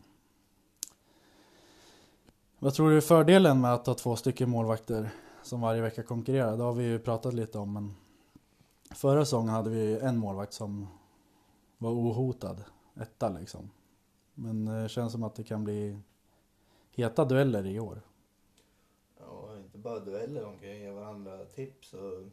[2.59, 5.09] Vad tror du är fördelen med att ha två stycken målvakter
[5.43, 6.57] som varje vecka konkurrerar?
[6.57, 7.95] Det har vi ju pratat lite om men
[8.95, 10.87] Förra säsongen hade vi en målvakt som
[11.77, 12.63] var ohotad,
[12.95, 13.69] etta liksom.
[14.33, 15.99] Men det känns som att det kan bli
[16.91, 18.01] heta dueller i år.
[19.19, 22.23] Ja, inte bara dueller, de kan ge varandra tips och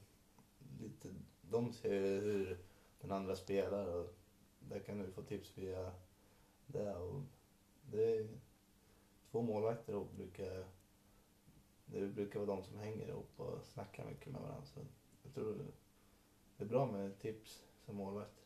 [0.81, 1.09] lite,
[1.42, 2.59] de ser ju hur
[3.01, 4.14] den andra spelar och
[4.59, 5.92] där kan du få tips via
[6.66, 6.94] det.
[6.94, 7.23] Och
[7.90, 8.29] det är
[9.31, 10.64] två målvakter och brukar,
[11.87, 14.64] det brukar vara de som hänger ihop och snackar mycket med varandra.
[14.64, 14.81] Så
[15.23, 15.57] jag tror
[16.61, 18.44] det är bra med tips som målvakt.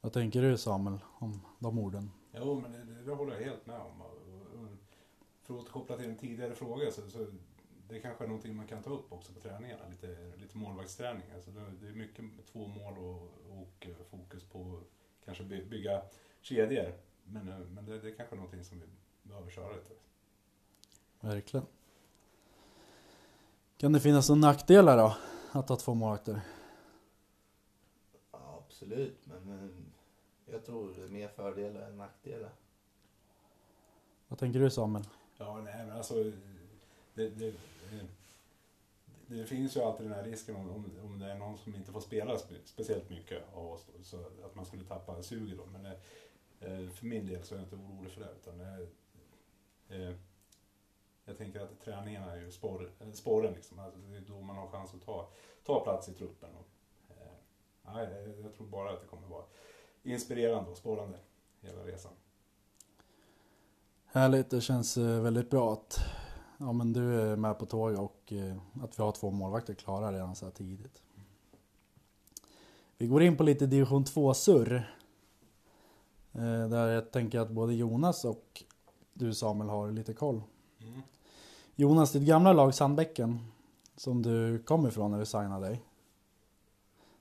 [0.00, 2.10] Vad tänker du Samuel om de orden?
[2.32, 4.02] Jo, men det, det håller jag helt med om.
[5.42, 7.26] För att återkoppla till en tidigare fråga så, så
[7.88, 11.22] det kanske är någonting man kan ta upp också på träningarna, lite, lite målvaktsträning.
[11.34, 13.22] Alltså det, det är mycket två mål och,
[13.60, 14.80] och fokus på
[15.24, 16.02] kanske by, bygga
[16.40, 16.92] kedjor.
[17.24, 18.86] Men, men det, det är kanske någonting som vi
[19.22, 19.94] behöver köra lite.
[21.20, 21.66] Verkligen.
[23.76, 25.16] Kan det finnas några nackdelar då?
[25.52, 26.40] Att ha två målvakter?
[28.32, 29.92] Ja, absolut, men, men
[30.46, 32.50] jag tror det är mer fördelar än nackdelar.
[34.28, 35.04] Vad tänker du Samuel?
[35.38, 36.14] Ja, nej men alltså.
[37.14, 37.54] Det, det,
[39.26, 41.92] det finns ju alltid den här risken om, om, om det är någon som inte
[41.92, 43.86] får spela spe, speciellt mycket av oss.
[43.86, 45.66] då, Så att man skulle tappa suget då.
[45.66, 45.86] Men
[46.60, 48.30] eh, för min del så är jag inte orolig för det.
[48.40, 50.14] Utan, eh, eh,
[51.30, 53.78] jag tänker att träningarna är ju spår, spåren liksom.
[53.78, 55.28] Alltså, det är då man har chans att ta,
[55.64, 56.50] ta plats i truppen.
[56.54, 56.68] Och,
[57.10, 57.32] eh,
[57.94, 59.44] nej, jag tror bara att det kommer vara
[60.02, 61.18] inspirerande och spårande
[61.60, 62.12] hela resan.
[64.06, 66.00] Härligt, det känns eh, väldigt bra att
[66.58, 70.12] ja, men du är med på tåget och eh, att vi har två målvakter klara
[70.12, 71.02] redan så här tidigt.
[72.98, 74.96] Vi går in på lite division 2-surr.
[76.32, 78.64] Eh, där jag tänker att både Jonas och
[79.12, 80.42] du Samuel har lite koll.
[80.80, 81.02] Mm.
[81.80, 83.38] Jonas, ditt gamla lag Sandbäcken,
[83.96, 85.82] som du kom ifrån när vi signade dig.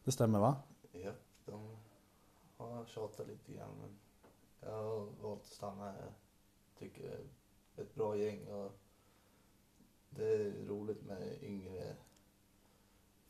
[0.04, 0.56] Det stämmer va?
[0.92, 1.12] Ja,
[1.46, 1.62] de
[2.58, 4.00] har tjatat lite grann men
[4.60, 6.12] jag har valt att stanna här.
[6.80, 8.72] Tycker det är ett bra gäng och
[10.10, 11.96] det är roligt med yngre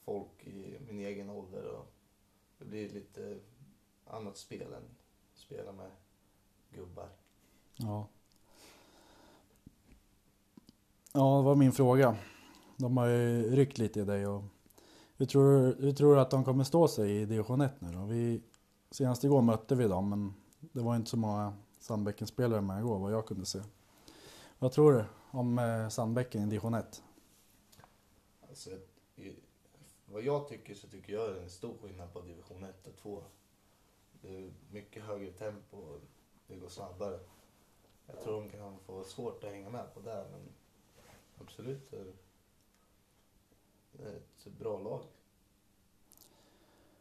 [0.04, 1.86] folk i min egen ålder och
[2.58, 3.40] det blir lite
[4.06, 5.92] annat spel än att spela med
[6.70, 7.10] gubbar.
[7.76, 8.08] Ja.
[11.20, 12.18] Ja, det var min fråga.
[12.78, 14.44] De har ju ryckt lite i dig och
[15.18, 18.06] hur tror, hur tror du att de kommer stå sig i division 1 nu då?
[18.06, 18.42] Vi,
[18.92, 23.14] senast igår mötte vi dem men det var inte så många Sandbäcken-spelare med igår vad
[23.14, 23.62] jag kunde se.
[24.60, 27.04] Vad tror du om eh, Sandbäcken i division 1?
[28.50, 28.70] Alltså,
[30.06, 32.96] vad jag tycker så tycker jag det är en stor skillnad på division 1 och
[32.96, 33.24] 2.
[34.22, 36.00] Det är mycket högre tempo och
[36.48, 37.20] det går snabbare.
[38.08, 40.42] Jag tror de kan få svårt att hänga med på det men
[41.42, 41.98] absolut det-
[44.04, 45.02] är ett bra lag.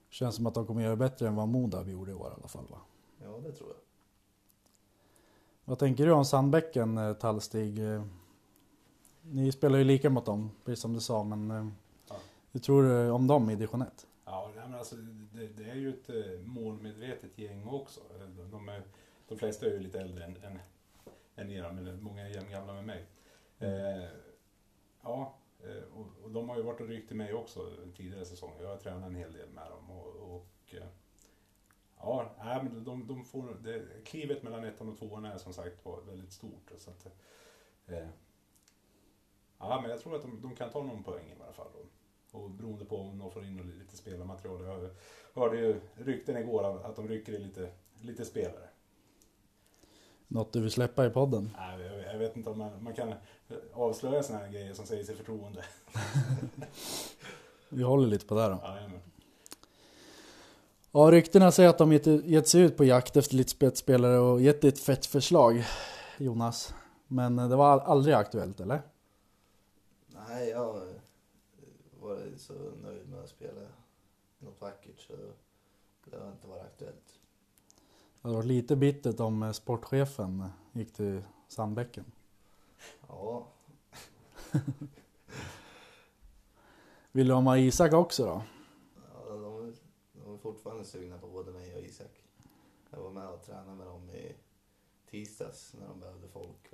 [0.09, 2.49] Känns som att de kommer göra bättre än vad Modab gjorde i år i alla
[2.49, 2.79] fall va?
[3.23, 3.77] Ja, det tror jag.
[5.65, 7.79] Vad tänker du om Sandbäcken, eh, Tallstig?
[7.95, 8.05] Eh,
[9.23, 11.69] Ni spelar ju lika mot dem, precis som du sa, men eh,
[12.09, 12.17] Ja.
[12.53, 14.07] hur tror du om dem i division 1?
[14.25, 18.01] Ja, men alltså, det, det är ju ett målmedvetet gäng också.
[18.37, 18.83] De, de, är,
[19.29, 20.59] de flesta är ju lite äldre än, än,
[21.37, 23.07] än era, men många är jämngamla med mig.
[23.59, 24.09] Eh,
[25.09, 28.63] ja, eh, och, och de har ju varit och ryckt i mig också tidigare säsonger.
[28.63, 29.91] Jag har tränat en hel del med dem.
[29.91, 30.87] Och, och eh,
[31.99, 32.31] ja,
[32.63, 36.33] men de, de får, det, klivet mellan ettan och tvåan är som sagt var väldigt
[36.33, 36.73] stort.
[36.79, 37.07] Så att,
[37.87, 38.09] eh,
[39.59, 41.71] ja, men jag tror att de, de kan ta någon poäng i alla fall.
[41.73, 41.87] Då.
[42.39, 44.65] Och beroende på om de får in lite spelarmaterial.
[44.65, 44.91] Jag
[45.43, 48.69] hörde ju rykten igår att de rycker i lite, lite spelare.
[50.29, 51.51] Något du vill släppa i podden?
[51.57, 53.15] Nej, jag, jag vet inte om man, man kan
[53.73, 55.65] avslöja sådana här grejer som sägs i förtroende.
[57.69, 58.61] Vi håller lite på det då.
[58.65, 59.01] Jajamän.
[60.93, 64.41] Ja, ryktena säger att de gett, gett sig ut på jakt efter lite spetsspelare och
[64.41, 65.65] gett ett fett förslag,
[66.17, 66.75] Jonas.
[67.07, 68.83] Men det var aldrig aktuellt, eller?
[70.29, 70.81] Nej, jag
[72.01, 73.61] var så nöjd med att spela
[74.39, 75.13] något vackert så
[76.05, 77.19] det har inte varit aktuellt.
[78.21, 82.05] Det hade varit lite bittert om eh, sportchefen gick till Sandbäcken.
[83.09, 83.49] Ja,
[87.13, 88.43] Vill du ha Isak också då?
[89.15, 89.75] ja de,
[90.13, 92.23] de är fortfarande sugna på både mig och Isak.
[92.91, 94.35] Jag var med och tränade med dem i
[95.11, 96.73] tisdags när de behövde folk.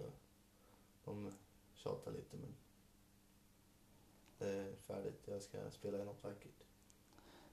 [1.05, 1.33] Och de
[1.75, 2.55] tjatade lite men
[4.39, 5.23] det är färdigt.
[5.25, 6.65] Jag ska spela i något vackert.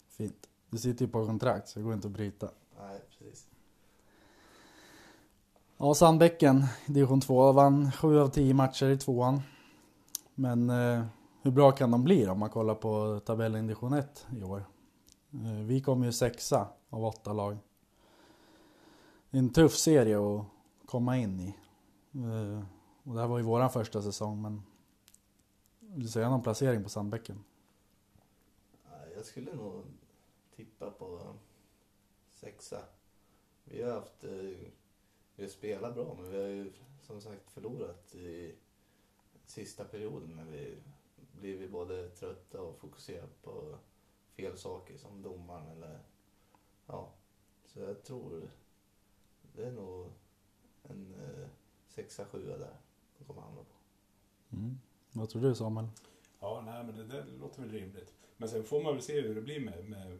[0.07, 0.49] Fint.
[0.69, 2.51] Du sitter ju på kontrakt så det går inte att bryta.
[2.77, 3.47] Nej, precis.
[5.83, 9.41] Ja, Sandbäcken, division 2, vann 7 av 10 matcher i tvåan.
[10.35, 11.05] Men eh,
[11.41, 14.43] hur bra kan de bli då, om man kollar på tabellen i division 1 i
[14.43, 14.65] år?
[15.33, 17.57] Eh, vi kom ju sexa av åtta lag.
[19.29, 20.45] Det är en tuff serie att
[20.85, 21.55] komma in i.
[22.15, 22.63] Eh,
[23.03, 24.63] och det här var ju våran första säsong, men
[25.79, 27.43] vill du säga någon placering på Sandbäcken?
[29.15, 29.83] Jag skulle nog
[30.55, 31.33] tippa på
[32.29, 32.79] sexa.
[33.63, 34.23] Vi har haft...
[34.23, 34.71] Eh,
[35.41, 38.55] vi har spelat bra, men vi har ju som sagt förlorat i
[39.45, 40.77] sista perioden när vi
[41.39, 43.77] blivit både trötta och fokuserat på
[44.35, 45.99] fel saker som domaren eller...
[46.85, 47.13] Ja,
[47.65, 48.49] så jag tror
[49.55, 50.11] det är nog
[50.83, 51.47] en eh,
[51.87, 52.75] sexa, sjua där
[53.17, 53.75] de kommer hamna på.
[54.55, 54.77] Mm.
[55.11, 55.87] Vad tror du Samuel?
[56.39, 58.13] Ja, nej, men det där låter väl rimligt.
[58.37, 60.19] Men sen får man väl se hur det blir med, med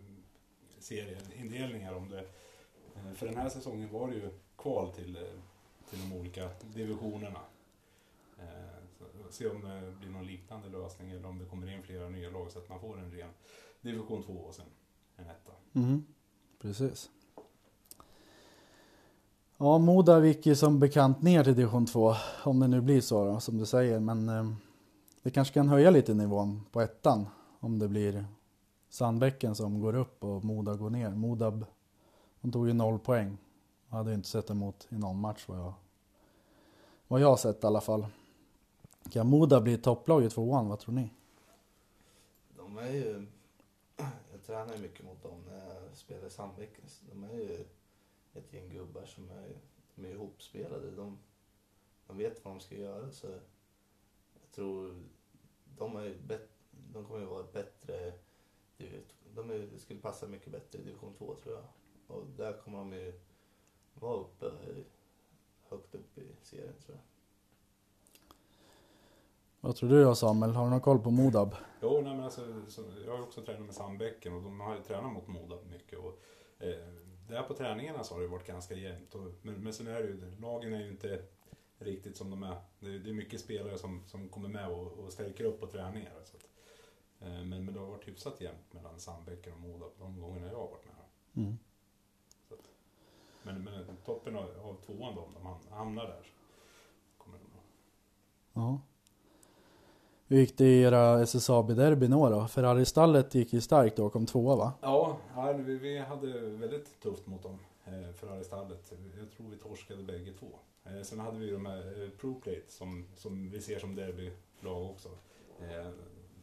[0.80, 1.94] serieindelningar.
[1.94, 2.30] Om det,
[2.96, 5.22] Eh, för den här säsongen var det ju kval till, eh,
[5.90, 7.40] till de olika divisionerna.
[8.40, 8.46] Eh,
[9.00, 12.30] så Se om det blir någon liknande lösning eller om det kommer in flera nya
[12.30, 13.30] lag så att man får en ren
[13.82, 14.66] division 2 och sen
[15.16, 15.52] en etta.
[15.74, 16.06] Mm,
[16.62, 17.10] precis.
[19.58, 23.26] Ja, Moda gick ju som bekant ner till division 2, om det nu blir så
[23.26, 24.00] då, som du säger.
[24.00, 24.52] Men eh,
[25.24, 27.28] det kanske kan höja lite nivån på ettan,
[27.60, 28.26] om det blir
[28.90, 31.10] Sandbäcken som går upp och Moda går ner.
[31.10, 31.66] Modab
[32.42, 33.38] de tog ju noll poäng.
[33.90, 35.74] Jag hade ju inte sett emot i någon match vad jag,
[37.08, 38.06] vad jag har sett i alla fall.
[39.12, 41.10] Kan Moda bli topplag i tvåan, vad tror ni?
[42.58, 43.28] De är ju...
[44.32, 46.86] Jag tränar ju mycket mot dem när jag spelar i Sandviken.
[47.12, 47.66] De är ju
[48.34, 49.56] ett gäng gubbar som är,
[49.96, 50.92] de är ihopspelade.
[50.92, 51.18] De,
[52.08, 53.28] de vet vad de ska göra så
[54.52, 55.04] jag tror
[55.78, 56.50] de, är bet,
[56.94, 58.14] de kommer ju vara bättre.
[59.36, 61.64] De är, skulle passa mycket bättre i division 2 tror jag.
[62.12, 63.14] Och där kommer de ju
[63.94, 64.52] vara uppe,
[65.70, 67.04] högt upp i serien tror jag.
[69.62, 70.52] Vad tror du då Samuel?
[70.52, 71.56] Har du någon koll på Modab?
[71.82, 74.82] Jo, nej, men alltså, så, jag har också tränat med Sandbäcken och de har ju
[74.82, 76.00] tränat mot Moda mycket.
[76.00, 76.20] Och,
[76.60, 76.88] eh,
[77.28, 79.16] där på träningarna så har det varit ganska jämnt.
[79.16, 81.24] Och, men, men sen är det ju, lagen är ju inte
[81.78, 82.56] riktigt som de är.
[82.80, 86.14] Det, det är mycket spelare som, som kommer med och, och stärker upp på träningar.
[86.24, 86.44] Så att,
[87.20, 90.58] eh, men, men det har varit hyfsat jämnt mellan Sandbäcken och Moda de gångerna jag
[90.58, 90.96] har varit med.
[91.44, 91.58] Mm.
[93.44, 96.26] Men, men toppen av, av tvåan då, om de ham- hamnar där,
[97.18, 97.62] kommer de nog
[98.54, 98.82] Ja.
[100.28, 102.48] Hur gick det i era SSAB-derbyn år då?
[102.48, 104.74] Ferrari-stallet gick ju starkt då, kom tvåa va?
[104.82, 105.18] Ja,
[105.56, 108.94] vi, hade väldigt tufft mot dem, eh, Ferrari-stallet.
[109.20, 110.48] Jag tror vi torskade bägge två.
[110.84, 115.10] Eh, sen hade vi de här eh, ProPlate som, som vi ser som derbylag också.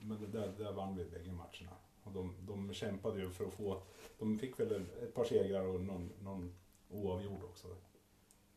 [0.00, 1.76] Men där, där vann vi bägge matcherna.
[2.04, 3.82] Och de, de kämpade ju för att få,
[4.18, 6.54] de fick väl ett par segrar och någon, någon
[6.90, 7.66] oavgjord också.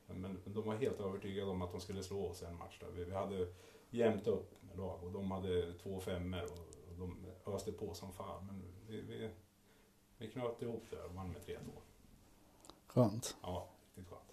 [0.07, 2.87] Men, men de var helt övertygade om att de skulle slå oss en match där.
[2.95, 3.47] Vi, vi hade
[3.89, 7.17] jämnt upp med lag och de hade två femmor och, och de
[7.53, 8.45] öste på som fan.
[8.47, 9.29] Men vi, vi,
[10.17, 11.57] vi knöt ihop det och vann med 3-2.
[12.87, 13.35] Skönt.
[13.41, 14.31] Ja, riktigt skönt.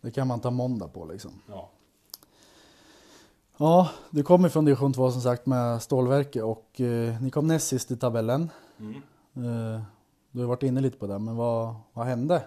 [0.00, 1.42] Det kan man ta måndag på liksom.
[1.48, 1.70] Ja,
[3.58, 7.68] Ja, du kommer från division 2 som sagt med stålverket och eh, ni kom näst
[7.68, 8.50] sist i tabellen.
[8.78, 8.94] mm.
[9.36, 9.82] Eh,
[10.30, 12.42] du har varit inne lite på det, men vad, vad hände?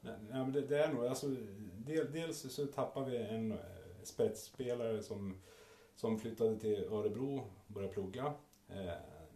[0.00, 1.26] Nej, nej, men det, det är nog, alltså,
[1.86, 3.58] del, dels så tappar vi en, eh,
[4.02, 5.40] spetsspelare som,
[5.94, 8.34] som flyttade till Örebro och började plugga.
[8.68, 8.92] Eh,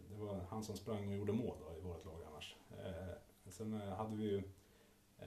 [0.09, 2.55] det var han som sprang och gjorde mål då, i vårt lag annars.
[2.71, 3.15] Eh,
[3.49, 4.37] sen eh, hade vi ju
[5.19, 5.25] eh,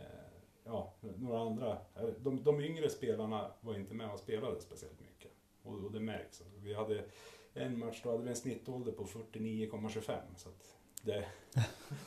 [0.64, 1.78] ja, några andra.
[1.94, 5.32] Eh, de, de yngre spelarna var inte med och spelade speciellt mycket.
[5.62, 6.42] Och, och det märks.
[6.62, 7.04] Vi hade
[7.52, 10.18] en match, då hade vi en snittålder på 49,25.
[10.36, 10.77] Så att
[11.08, 11.26] det,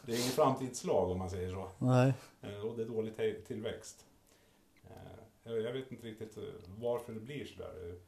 [0.06, 1.70] det är ingen framtidslag om man säger så.
[1.78, 2.14] Nej.
[2.42, 4.06] Eh, Och det är dålig tillväxt.
[5.44, 6.44] Eh, Jag vet inte riktigt eh,
[6.80, 8.00] varför det blir sådär.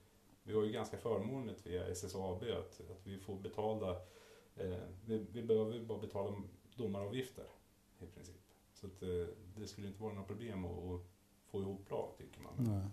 [0.43, 3.89] Vi har ju ganska förmånligt via SSAB att, att vi får betalda,
[4.55, 6.35] eh, vi, vi behöver bara betala
[6.75, 7.45] domaravgifter
[7.99, 8.35] i princip.
[8.73, 8.99] Så att,
[9.57, 11.01] det skulle inte vara några problem att,
[11.51, 12.53] få ihop lag tycker man.
[12.57, 12.87] Nej.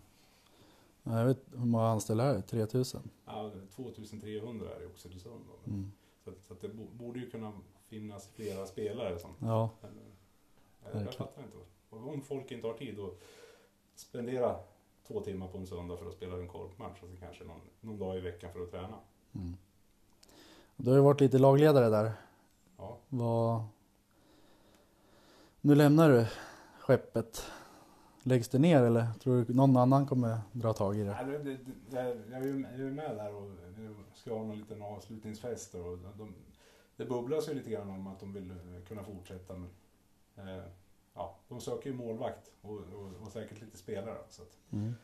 [1.18, 2.42] Jag vet hur många anställda är det?
[2.42, 3.10] 3000?
[3.26, 5.44] Ja, 2300 är det i Oxelösund.
[5.66, 5.92] Mm.
[6.24, 7.52] Så, att, så att det bo- borde ju kunna
[7.90, 9.70] finnas flera spelare som Ja,
[10.92, 11.56] Men, jag, fattar inte.
[11.90, 13.18] Och Om folk inte har tid att
[13.94, 14.56] spendera
[15.06, 17.98] två timmar på en söndag för att spela en korpmatch och så kanske någon, någon
[17.98, 18.98] dag i veckan för att träna.
[19.32, 19.56] mm.
[20.76, 22.12] Du har ju varit lite lagledare där.
[22.76, 23.62] Ja, Vad...
[25.60, 26.26] Nu lämnar du
[26.78, 27.42] skeppet.
[28.22, 31.12] Läggs det ner eller tror du någon annan kommer dra tag i det?
[31.12, 31.58] Nej, det, det,
[31.90, 33.50] det, jag är ju med där och
[34.14, 35.74] ska ha någon liten avslutningsfest.
[35.74, 36.34] Och de,
[37.00, 38.56] det bubblas ju lite grann om att de vill eh,
[38.88, 39.54] kunna fortsätta.
[39.54, 39.68] Men,
[40.48, 40.64] eh,
[41.14, 44.18] ja, de söker ju målvakt och, och, och säkert lite spelare.
[44.30, 44.94] Så att, Mm.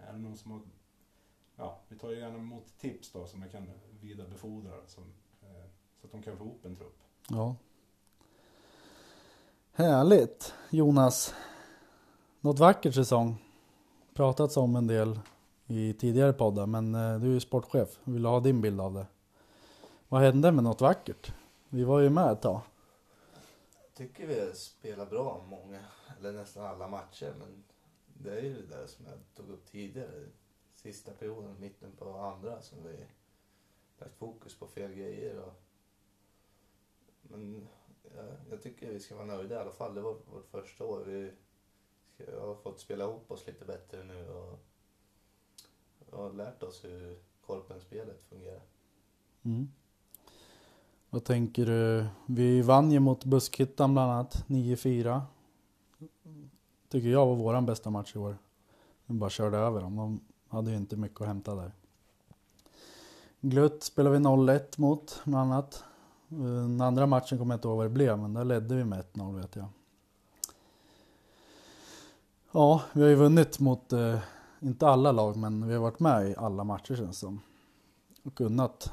[0.00, 0.60] är det någon som har,
[1.56, 5.04] ja, vi tar ju gärna emot tips då som jag kan vidarebefordra som,
[5.42, 5.64] eh,
[6.00, 6.98] så att de kan få ihop en trupp.
[7.28, 7.56] Ja.
[9.72, 11.34] Härligt Jonas.
[12.40, 13.36] Något vackert säsong.
[14.14, 15.20] Pratats om en del
[15.66, 17.98] i tidigare poddar men eh, du är ju sportchef.
[18.04, 19.06] Vill ha din bild av det.
[20.08, 21.32] Vad hände med något vackert?
[21.70, 22.60] Vi var ju med ett tag.
[23.82, 25.84] Jag tycker vi spelar bra många,
[26.18, 27.34] eller nästan alla matcher.
[27.38, 27.64] Men
[28.06, 30.28] det är ju det där som jag tog upp tidigare.
[30.74, 33.06] Sista perioden, mitten på andra, som vi
[33.98, 35.38] lagt fokus på fel grejer.
[35.38, 35.52] Och,
[37.22, 37.68] men
[38.14, 39.94] jag, jag tycker vi ska vara nöjda i alla fall.
[39.94, 41.04] Det var vårt första år.
[41.04, 41.32] Vi
[42.14, 44.58] ska, har fått spela ihop oss lite bättre nu och,
[46.10, 48.62] och lärt oss hur korpenspelet fungerar.
[49.42, 49.68] Mm.
[51.10, 52.06] Vad tänker du?
[52.26, 55.20] Vi vann ju mot Buskhyttan bland annat, 9-4.
[56.88, 58.38] Tycker jag var våran bästa match i år.
[59.06, 59.96] Vi bara körde över dem.
[59.96, 61.72] De hade ju inte mycket att hämta där.
[63.40, 65.84] Glutt spelade vi 0-1 mot bland annat.
[66.28, 69.04] Den andra matchen kommer jag inte ihåg vad det blev men där ledde vi med
[69.12, 69.66] 1-0 vet jag.
[72.52, 74.18] Ja, vi har ju vunnit mot, eh,
[74.60, 77.40] inte alla lag men vi har varit med i alla matcher känns det som.
[78.22, 78.92] Och kunnat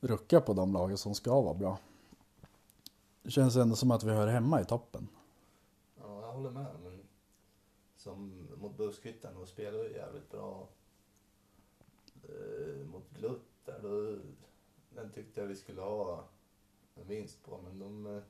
[0.00, 1.78] rucka på de lagen som ska vara bra.
[3.22, 5.08] Det känns ändå som att vi hör hemma i toppen.
[5.96, 6.74] Ja, jag håller med.
[6.82, 7.00] Men
[7.96, 10.68] som mot Buskhyttan, då spelar vi jävligt bra.
[12.28, 14.18] Eh, mot Glutt där, då,
[14.94, 16.28] den tyckte jag vi skulle ha
[16.94, 17.60] en vinst på.
[17.62, 18.22] Men de eh,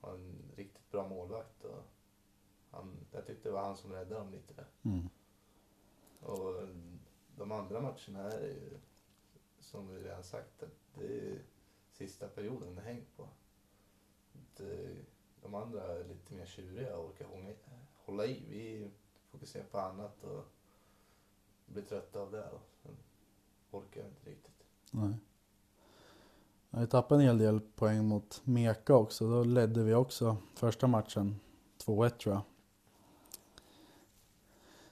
[0.00, 1.64] har en riktigt bra målvakt.
[1.64, 1.82] Och
[2.70, 4.64] han, jag tyckte det var han som räddade dem lite.
[4.82, 5.08] Mm.
[6.20, 6.68] Och
[7.36, 8.78] de andra matcherna är ju,
[9.74, 11.38] som vi redan sagt, att det är
[11.92, 13.28] sista perioden det hänger på.
[14.56, 14.96] Det, eh,
[15.42, 17.50] de andra är lite mer tjuriga och orkar hålla,
[18.04, 18.42] hålla i.
[18.48, 18.90] Vi
[19.30, 20.44] fokuserar på annat och
[21.66, 22.50] blir trötta av det.
[22.50, 22.96] Och sen
[23.70, 24.64] orkar jag inte riktigt.
[24.90, 25.14] Nej.
[26.70, 29.30] Vi tappade en hel del poäng mot Meka också.
[29.30, 31.40] Då ledde vi också första matchen
[31.78, 32.42] 2-1 tror jag.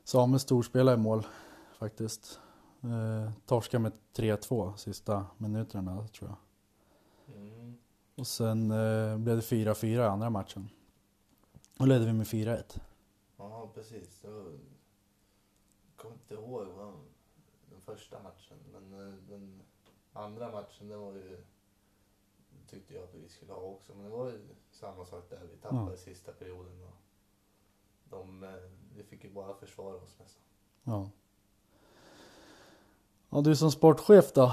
[0.04, 1.26] Samuel storspelade i mål
[1.78, 2.41] faktiskt.
[2.82, 6.38] Eh, torska med 3-2 sista minuterna tror jag.
[7.36, 7.78] Mm.
[8.14, 10.68] Och sen eh, blev det 4-4 i andra matchen.
[11.78, 12.80] Då ledde vi med 4-1.
[13.36, 14.24] Ja, precis.
[14.24, 14.58] Jag
[15.96, 16.94] kommer inte ihåg vad,
[17.70, 18.56] den första matchen.
[18.72, 19.62] Men eh, den
[20.12, 21.44] andra matchen, det var ju...
[22.66, 23.94] tyckte jag att vi skulle ha också.
[23.94, 25.48] Men det var ju samma sak där.
[25.50, 25.96] Vi tappade Ja.
[25.96, 26.82] sista perioden.
[26.82, 26.96] Och
[28.04, 28.50] de, eh,
[28.96, 30.42] vi fick ju bara försvara oss nästan.
[30.84, 31.10] Ja.
[33.34, 34.52] Ja, du som sportchef då?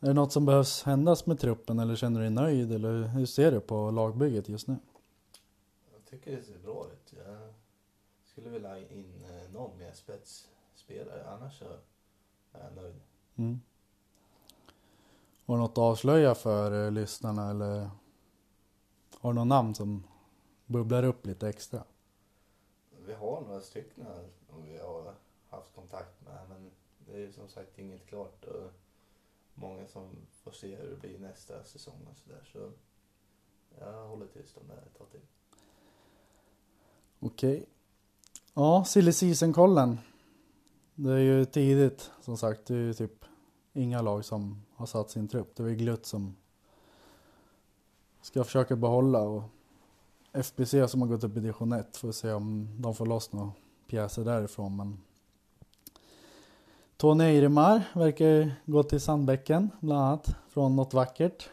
[0.00, 3.26] Är det något som behövs händas med truppen eller känner du dig nöjd eller hur
[3.26, 4.76] ser du på lagbygget just nu?
[5.92, 7.14] Jag tycker det ser bra ut.
[7.26, 7.54] Jag
[8.24, 11.26] skulle vilja ha in eh, någon mer spetsspelare.
[11.30, 11.64] Annars så
[12.52, 13.00] är jag nöjd.
[13.36, 13.60] Mm.
[15.46, 17.90] Har du något att avslöja för eh, lyssnarna eller
[19.20, 20.04] har du något namn som
[20.66, 21.84] bubblar upp lite extra?
[23.06, 24.06] Vi har några stycken
[24.50, 25.14] som vi har
[25.50, 26.70] haft kontakt med men
[27.08, 28.70] det är ju som sagt inget klart och
[29.54, 30.08] många som
[30.42, 32.70] får se hur det blir nästa säsong och sådär så
[33.78, 35.20] jag håller tyst om det här ett tag till.
[37.20, 37.66] Okej.
[38.54, 39.98] Ja, silly season-kollen.
[40.94, 42.66] Det är ju tidigt som sagt.
[42.66, 43.24] Det är ju typ
[43.72, 45.56] inga lag som har satt sin trupp.
[45.56, 46.36] Det är ju Glutt som
[48.22, 49.42] ska försöka behålla och
[50.32, 53.52] FBC som har gått upp i division 1 får se om de får loss några
[53.86, 54.76] pjäser därifrån.
[54.76, 55.00] Men
[57.00, 61.50] Tony Eiremar verkar gå till Sandbäcken bland annat från något vackert.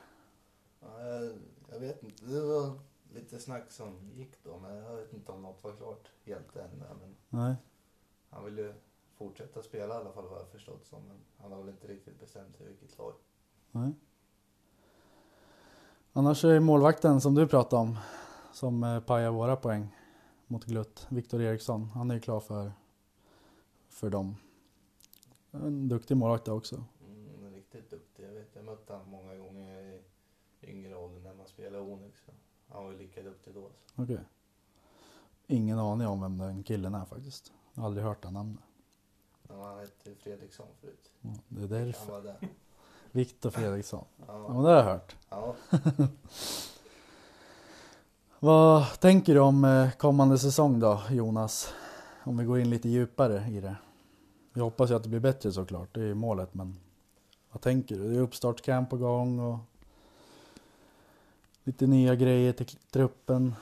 [0.79, 1.31] Ja, jag,
[1.71, 2.25] jag vet inte.
[2.25, 2.71] Det var
[3.13, 6.69] lite snack som gick då, men jag vet inte om något var klart helt än.
[6.77, 7.55] Men Nej.
[8.29, 8.73] han vill ju
[9.17, 10.99] fortsätta spela i alla fall vad jag förstått som.
[11.07, 13.13] Men han har väl inte riktigt bestämt sig vilket lag.
[13.71, 13.93] Nej.
[16.13, 17.97] Annars är målvakten som du pratade om
[18.53, 19.95] som eh, pajar våra poäng
[20.47, 21.89] mot Glutt, Viktor Eriksson.
[21.93, 22.71] Han är ju klar för,
[23.89, 24.35] för dem.
[25.63, 26.75] En duktig målvakt också.
[27.07, 28.23] Mm, riktigt duktig.
[28.25, 30.01] Jag vet, jag mötte honom många gånger i
[30.71, 32.23] yngre ålder när man spelade Onyx.
[32.69, 33.69] Han var ju lika duktig då.
[33.95, 34.19] Okej.
[35.47, 37.53] Ingen aning om vem den killen är faktiskt.
[37.73, 38.63] Jag har aldrig hört det namnet.
[39.43, 41.11] Men han hette Fredriksson förut.
[41.21, 42.11] Ja, Det är Han därför.
[42.11, 42.37] var där.
[43.11, 44.05] Viktor Fredriksson.
[44.17, 44.53] Ja, Ja.
[44.53, 45.15] men det har jag hört.
[45.29, 45.55] ja.
[48.39, 51.73] Vad tänker du om eh, kommande säsong då, Jonas?
[52.23, 53.75] Om vi går in lite djupare i det.
[54.57, 56.79] Jag hoppas ju att det blir bättre såklart, det är ju målet, men
[57.51, 58.09] vad tänker du?
[58.09, 59.57] Det är uppstartscamp på gång och
[61.63, 63.55] lite nya grejer till truppen.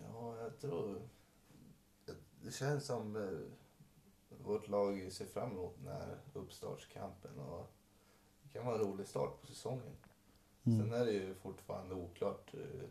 [0.00, 1.00] Ja, jag tror...
[2.42, 3.38] Det känns som eh,
[4.44, 7.38] vårt lag ser fram emot den här uppstartskampen.
[7.38, 7.72] Och
[8.42, 9.96] det kan vara en rolig start på säsongen.
[10.64, 10.92] Sen Mm.
[10.92, 12.88] är det ju fortfarande oklart eh,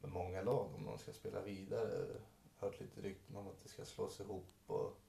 [0.00, 2.06] med många lag om de ska spela vidare.
[2.56, 4.46] Hört lite rykten om att det ska slås ihop.
[4.66, 5.00] Och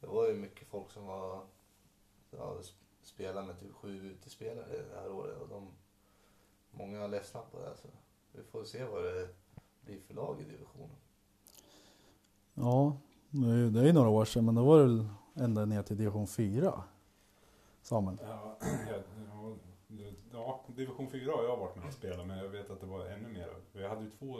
[0.00, 1.42] det var ju mycket folk som var
[2.30, 2.56] ja,
[3.02, 5.40] spelade med typ sju utespelare det här året.
[5.40, 5.68] Och de,
[6.70, 7.76] många har ledsnat på det.
[7.76, 7.88] Så
[8.32, 9.28] vi får se vad det
[9.80, 10.96] blir för lag i divisionen.
[12.54, 12.96] Ja,
[13.72, 16.26] det är ju några år sedan, men då var det väl ända ner till division
[16.26, 16.82] 4.
[17.82, 18.18] Samuel.
[18.22, 18.56] Ja,
[18.90, 18.96] ja,
[20.32, 23.06] ja, division 4 har jag varit med och spelat, men jag vet att det var
[23.06, 23.48] ännu mer.
[23.72, 24.36] Vi hade ju två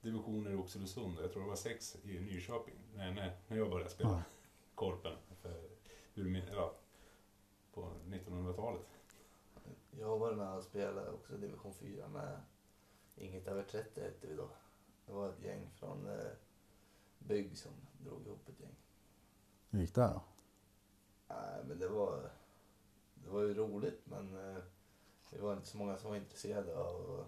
[0.00, 3.70] divisioner i Oxelösund och jag tror det var sex i Nyköping när, när, när jag
[3.70, 4.22] började spela Ja.
[4.74, 5.16] Korpen.
[5.42, 5.70] För,
[6.14, 6.74] hur, min- ja,
[7.72, 8.86] på 1900-talet.
[9.90, 12.40] Jag var med och spelade också i division 4 med
[13.16, 14.48] Inget över 30 hette vi då.
[15.06, 16.32] Det var ett gäng från eh,
[17.18, 17.72] Bygg som
[18.04, 18.74] drog ihop ett gäng.
[19.70, 20.20] Hur gick det då?
[21.28, 22.30] Nej, men det var,
[23.14, 24.62] det var ju roligt men eh,
[25.30, 27.26] det var inte så många som var intresserade av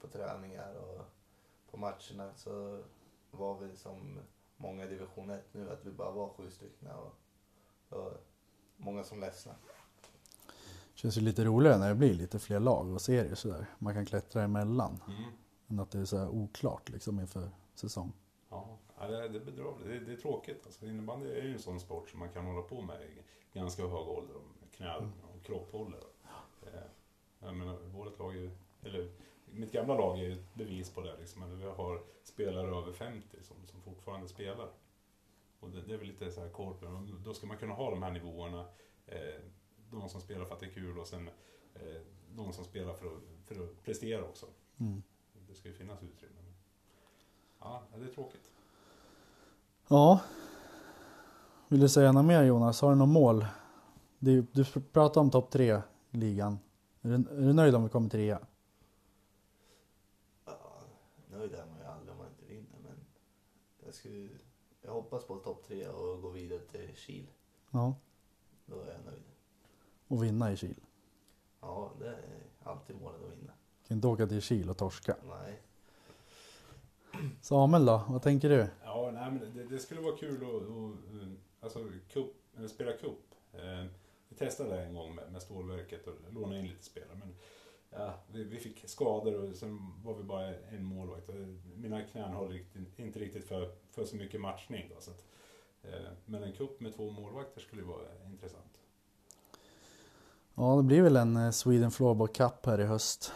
[0.00, 1.04] på träningar och
[1.70, 2.82] på matcherna så
[3.30, 4.18] var vi som
[4.60, 7.14] många i division 1 nu att vi bara var sju stycken och
[7.88, 8.16] var
[8.76, 9.58] många som ledsnade.
[10.94, 13.66] Känns ju lite roligare när det blir lite fler lag och serier sådär.
[13.78, 15.02] Man kan klättra emellan.
[15.08, 15.22] Mm.
[15.68, 18.12] Än att det är så här oklart liksom inför säsong.
[18.50, 19.88] Ja, ja, det, det är bedrövligt.
[19.88, 20.66] Det, det är tråkigt.
[20.66, 23.22] Alltså, innebandy är ju en sån sport som man kan hålla på med i
[23.58, 24.36] ganska hög ålder.
[24.36, 24.96] Om knä
[25.34, 26.00] och kropp håller.
[26.62, 26.80] Eh,
[27.40, 28.50] Jag menar, vårt lag är ju,
[28.82, 29.10] eller
[29.52, 31.16] mitt gamla lag är ett bevis på det.
[31.20, 31.58] Liksom.
[31.58, 34.68] Vi har spelare över 50 som, som fortfarande spelar.
[35.60, 36.60] Och det, det är väl lite så här.
[36.60, 36.76] Och
[37.24, 38.64] Då ska man kunna ha de här nivåerna.
[39.06, 39.40] Eh,
[39.90, 41.28] de som spelar för att det är kul och sen
[41.74, 42.00] eh,
[42.34, 44.46] de som spelar för att, för att prestera också.
[44.78, 45.02] Mm.
[45.48, 46.40] Det ska ju finnas utrymme.
[47.58, 48.50] Ja, det är tråkigt.
[49.88, 50.20] Ja.
[51.68, 52.80] Vill du säga något mer Jonas?
[52.80, 53.46] Har du något mål?
[54.18, 55.80] Du, du pratade om topp tre
[56.10, 56.58] ligan.
[57.02, 58.40] Är du, är du nöjd om vi kommer trea?
[60.44, 60.82] Ja,
[61.30, 63.04] nöjd är man ju aldrig om man inte vinner men
[63.84, 64.28] jag, skulle,
[64.82, 67.26] jag hoppas på topp tre och gå vidare till Kil.
[67.70, 67.94] Ja.
[68.66, 69.22] Då är jag nöjd.
[70.08, 70.80] Och vinna i Kil.
[71.60, 73.52] Ja, det är alltid målet att vinna.
[73.88, 75.16] Kan inte åka till Kil och torska.
[75.28, 75.62] Nej,
[77.40, 78.02] Samuel då?
[78.08, 78.66] Vad tänker du?
[78.84, 82.26] Ja, nej, men det, det skulle vara kul att, att alltså, cup,
[82.70, 83.34] spela cup.
[83.52, 83.86] Eh,
[84.28, 87.18] vi testade det en gång med, med stålverket och lånade in lite spelare.
[87.18, 87.34] Men
[87.90, 91.30] ja, vi, vi fick skador och sen var vi bara en målvakt.
[91.76, 94.90] Mina knän håller riktigt, inte riktigt för, för så mycket matchning.
[94.94, 95.24] Då, så att,
[95.82, 98.64] eh, men en cup med två målvakter skulle vara intressant.
[100.54, 103.32] Ja, det blir väl en eh, Sweden Floorball Cup här i höst.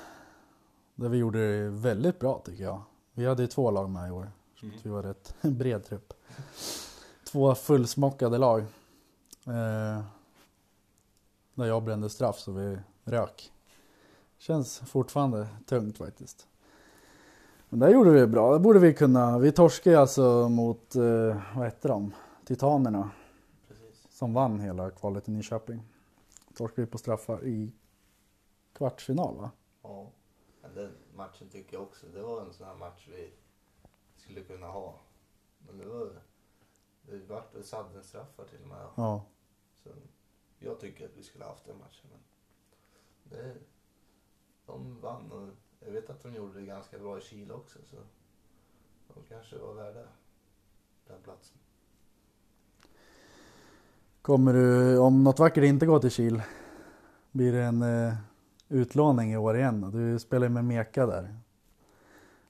[0.94, 2.82] Där vi gjorde det väldigt bra tycker jag.
[3.12, 4.30] Vi hade ju två lag med i år.
[4.60, 4.78] Så Mm.
[4.82, 6.12] vi var rätt bred trupp.
[7.24, 8.60] Två fullsmockade lag.
[9.46, 10.04] Eh,
[11.54, 13.52] där jag brände straff så vi rök.
[14.46, 16.48] Känns fortfarande tungt faktiskt.
[17.68, 18.52] Men där gjorde vi bra.
[18.52, 19.38] Det borde vi kunna.
[19.38, 22.14] Vi torskade alltså mot, eh, vad hette de?
[22.44, 23.10] Titanerna.
[23.68, 24.06] precis.
[24.10, 25.82] Som vann hela kvalet i Nyköping.
[26.54, 27.72] Torskade vi på straffar i
[28.72, 29.50] kvartsfinal va?
[29.82, 30.10] Ja,
[30.62, 32.06] men den matchen tycker jag också.
[32.06, 33.32] Det var en sån här match vi
[34.16, 35.00] skulle kunna ha.
[35.66, 36.10] Men det var
[37.02, 38.86] Det vart väl saddenstraffar till och med.
[38.96, 39.24] Ja.
[39.82, 39.88] Så
[40.58, 42.08] jag tycker att vi skulle ha haft den matchen.
[42.12, 42.20] Men
[43.22, 43.54] det,
[44.66, 45.48] de vann och
[45.80, 47.78] jag vet att de gjorde det ganska bra i Chile också.
[47.90, 47.96] Så
[49.14, 50.02] de kanske var värda
[51.06, 51.58] den platsen.
[54.22, 56.42] Kommer du, om något vackert inte går till Kil,
[57.32, 58.14] blir det en eh,
[58.68, 59.90] utlåning i år igen?
[59.90, 61.36] Du spelar med Meka där.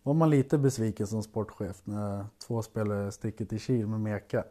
[0.02, 4.44] Var man lite besviken som sportchef när två spelare sticker till Kil med Meka?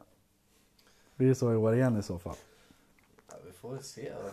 [1.15, 2.35] Blir det så i år igen i så fall?
[3.29, 4.31] Ja, vi får väl se va?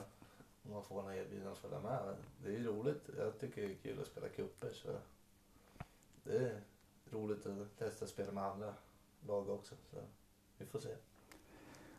[0.71, 2.17] Man får några erbjudanden att följa med.
[2.45, 3.11] Det är ju roligt.
[3.19, 4.89] Jag tycker det är kul att spela cuper så
[6.25, 6.61] det är
[7.11, 8.75] roligt att testa att spela med andra
[9.27, 9.75] lag också.
[9.91, 9.97] Så
[10.59, 10.95] vi får se.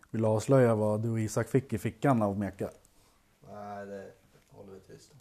[0.10, 2.70] Vill du avslöja vad du och Isak fick i fickan av Meka?
[3.50, 4.12] Nej, det
[4.50, 5.20] håller vi tyst om.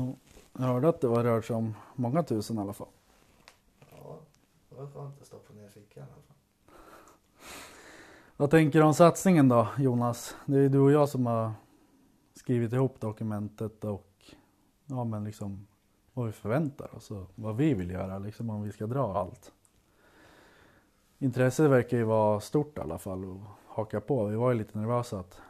[0.00, 0.16] Ja.
[0.52, 2.88] Jag hörde att det var rört sig om många tusen i alla fall.
[3.90, 4.18] Ja,
[4.68, 6.36] det var skönt att stoppa ner fickan i alla fall.
[8.36, 10.36] Vad tänker du om satsningen då Jonas?
[10.46, 11.52] Det är ju du och jag som har
[12.46, 14.34] skrivit ihop dokumentet och
[14.86, 15.66] ja men liksom
[16.12, 19.52] vad vi förväntar oss och vad vi vill göra liksom om vi ska dra allt.
[21.18, 24.24] Intresset verkar ju vara stort i alla fall och haka på.
[24.24, 25.40] Vi var ju lite nervösa att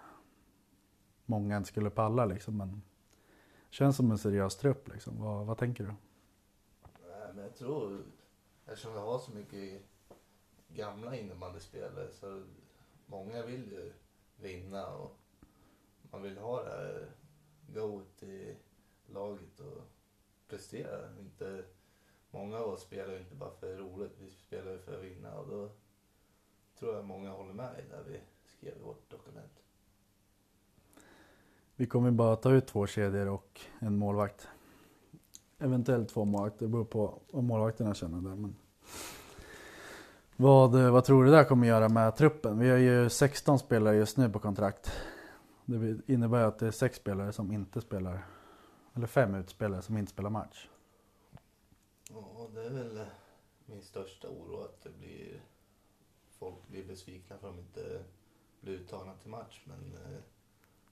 [1.24, 2.82] många inte skulle palla liksom men
[3.70, 5.20] känns som en seriös trupp liksom.
[5.22, 5.90] Vad, vad tänker du?
[7.09, 8.05] Nej, men jag tror,
[8.66, 9.82] eftersom vi har så mycket
[10.68, 12.42] gamla innebandyspelare så
[13.07, 13.92] många vill ju
[14.36, 15.18] vinna och
[16.16, 17.06] man vill ha det här
[17.74, 18.56] goet i
[19.06, 19.82] laget och
[20.48, 20.98] prestera.
[21.20, 21.64] Inte,
[22.30, 25.34] många av oss spelar ju inte bara för roligt, vi spelar ju för att vinna
[25.34, 25.68] och då
[26.78, 29.52] tror jag många håller med i när vi skrev vårt dokument.
[31.76, 34.48] Vi kommer bara ta ut två kedjor och en målvakt.
[35.58, 38.36] Eventuellt två målvakter, det beror på vad målvakterna känner där.
[38.36, 38.56] Men...
[40.36, 42.58] Vad, vad tror du det där kommer göra med truppen?
[42.58, 44.92] Vi har ju 16 spelare just nu på kontrakt.
[45.66, 48.26] Det innebär att det är sex spelare som inte spelar,
[48.94, 50.68] eller fem utspelare som inte spelar match.
[52.10, 53.06] Ja, det är väl eh,
[53.66, 55.40] min största oro att det blir
[56.38, 58.04] folk blir besvikna för att de inte
[58.60, 59.62] blir uttagna till match.
[59.64, 60.20] Men eh,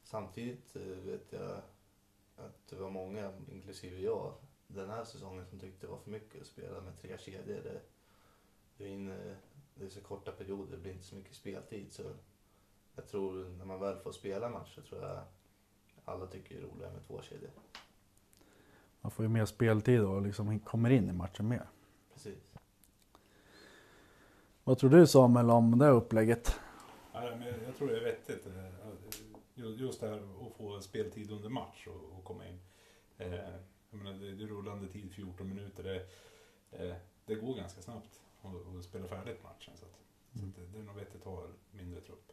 [0.04, 1.62] samtidigt eh, vet jag
[2.36, 4.34] att det var många, inklusive jag,
[4.66, 7.62] den här säsongen som tyckte det var för mycket att spela med tre kedjor.
[7.62, 7.80] Det,
[8.76, 9.36] det, är, in, eh,
[9.74, 11.92] det är så korta perioder, det blir inte så mycket speltid.
[11.92, 12.02] Så
[12.94, 15.20] jag tror när man väl får spela match så tror jag
[16.04, 17.50] alla tycker det är roligare med två kedjor.
[19.00, 21.68] Man får ju mer speltid och liksom kommer in i matchen mer.
[22.12, 22.38] Precis.
[24.64, 26.60] Vad tror du Samuel om det här upplägget?
[27.12, 28.46] Ja, men jag tror det är vettigt.
[28.46, 28.64] eh,
[29.54, 30.16] ju- Just det här
[30.46, 32.60] att få speltid under match och, och komma in.
[33.18, 33.34] Eh,
[33.90, 35.82] Jag menar, det, är rullande tid, 14 minuter.
[35.82, 36.06] Det,
[36.88, 39.72] eh, det går ganska snabbt att spela färdigt matchen.
[39.76, 39.98] Så, att,
[40.40, 42.32] så att det, det är nog vettigt att ha mindre trupp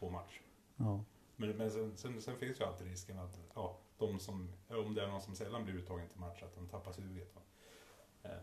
[0.00, 0.40] på match.
[0.76, 1.04] Ja.
[1.36, 5.02] Men, men sen, sen, sen finns ju alltid risken att ja, de som, om det
[5.02, 7.34] är någon som sällan blir uttagen till match, att de tappar suget.
[7.34, 7.40] va.
[8.22, 8.38] Eh,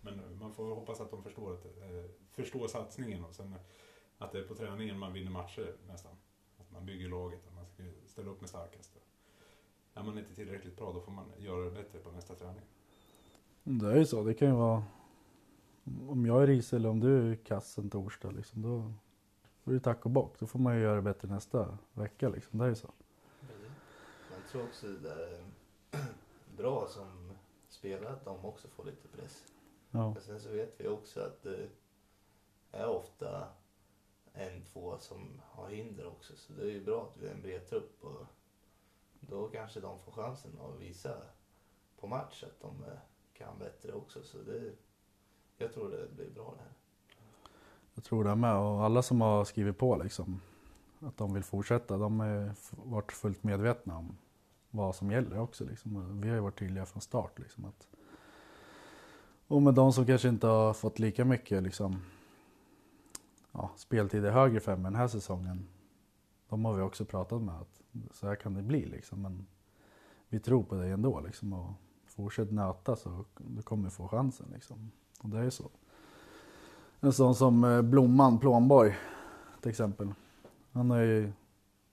[0.00, 3.54] Men man får hoppas att de förstår, att, eh, förstår satsningen och sen
[4.18, 6.12] att det är på träningen man vinner matcher nästan.
[6.58, 8.98] Att man bygger laget, att man ska ställa upp med starkast.
[9.94, 12.64] Är man inte tillräckligt bra då får man göra det bättre på nästa träning.
[13.64, 14.84] Det är ju så, det kan ju vara
[16.08, 18.92] om jag är ris eller om du är kass en torsdag liksom, då,
[19.64, 20.38] då är det tack och bock.
[20.38, 22.58] Då får man ju göra det bättre nästa vecka liksom.
[22.58, 22.90] Det är ju så.
[24.30, 25.44] Jag tror också det är
[26.56, 27.32] bra som
[27.68, 29.46] spelare att de också får lite press.
[29.90, 30.12] Ja.
[30.12, 31.68] Men sen så vet vi också att det
[32.72, 33.48] är ofta
[34.32, 36.36] en, två som har hinder också.
[36.36, 38.26] Så det är ju bra att vi är en bred trupp och
[39.20, 41.16] då kanske de får chansen att visa
[41.96, 42.98] på match att de eh,
[43.32, 44.22] kan bättre också.
[44.22, 44.72] Så det,
[45.56, 46.72] jag tror det blir bra det här.
[47.94, 48.56] Jag tror det med.
[48.56, 50.40] Och alla som har skrivit på liksom,
[51.00, 54.16] att de vill fortsätta, de har varit fullt medvetna om
[54.70, 55.64] vad som gäller också.
[55.64, 56.20] Liksom.
[56.20, 57.38] Vi har ju varit tydliga från start.
[57.38, 57.88] Liksom, att,
[59.46, 62.02] och med de som kanske inte har fått lika mycket liksom,
[63.52, 65.68] ja, speltid i högre fem den här säsongen.
[66.48, 67.80] De har vi också pratat med att
[68.10, 68.86] så här kan det bli.
[68.86, 69.22] Liksom.
[69.22, 69.46] Men
[70.28, 71.20] vi tror på dig ändå.
[71.20, 71.72] Liksom, och
[72.06, 74.46] fortsätt nöta så du kommer få chansen.
[74.54, 74.90] Liksom.
[75.20, 75.70] Och det är ju så.
[77.04, 78.96] En sån som eh, Blomman Plånborg
[79.60, 80.14] till exempel.
[80.72, 81.32] Han har ju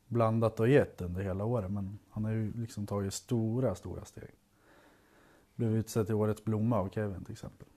[0.08, 4.30] blandat och gett under hela året men han har ju liksom tagit stora, stora steg.
[5.56, 7.68] Blev utsedd till årets blomma av Kevin till exempel.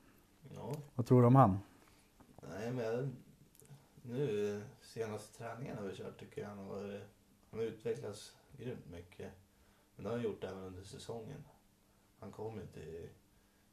[0.55, 1.59] Ja, Vad tror du om han?
[2.49, 3.17] nej men
[4.03, 7.01] nu senaste träningen har vi kört tycker jag han har,
[7.51, 9.31] han har utvecklats grymt mycket.
[9.97, 11.45] Men det har han gjort även under säsongen.
[12.21, 13.09] Han kom ju till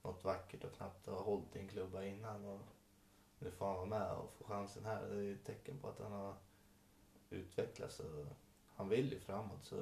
[0.04, 2.46] något vackert och knappt har hållit i en klubba innan.
[2.46, 2.62] Och
[3.40, 5.02] nu får han vara med och få chansen här.
[5.10, 6.34] Det är ju ett tecken på att han har
[7.30, 8.26] utvecklats och
[8.76, 9.66] han vill ju framåt.
[9.66, 9.76] Så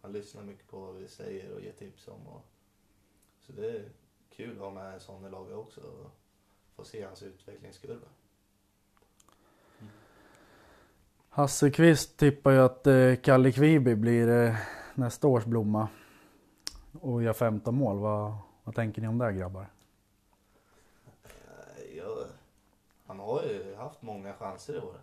[0.00, 2.26] han lyssnar mycket på vad vi säger och ger tips om.
[2.26, 2.44] Och,
[3.40, 3.88] så det är
[4.30, 6.10] kul att ha med en sån i laget också och
[6.76, 8.06] få se hans utvecklingskurva.
[11.28, 14.56] Hasse Kvist tippar ju att eh, Kalle Kviby blir eh,
[14.94, 15.88] nästa års blomma
[17.00, 17.98] och gör 15 mål.
[17.98, 18.34] Vad,
[18.64, 19.66] vad tänker ni om det grabbar?
[21.24, 22.18] Eh, Jag,
[23.10, 25.00] han har ju haft många chanser i år.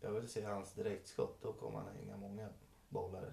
[0.00, 2.48] Jag vill se hans direktskott, då kommer han hänga många
[2.88, 3.32] bollar.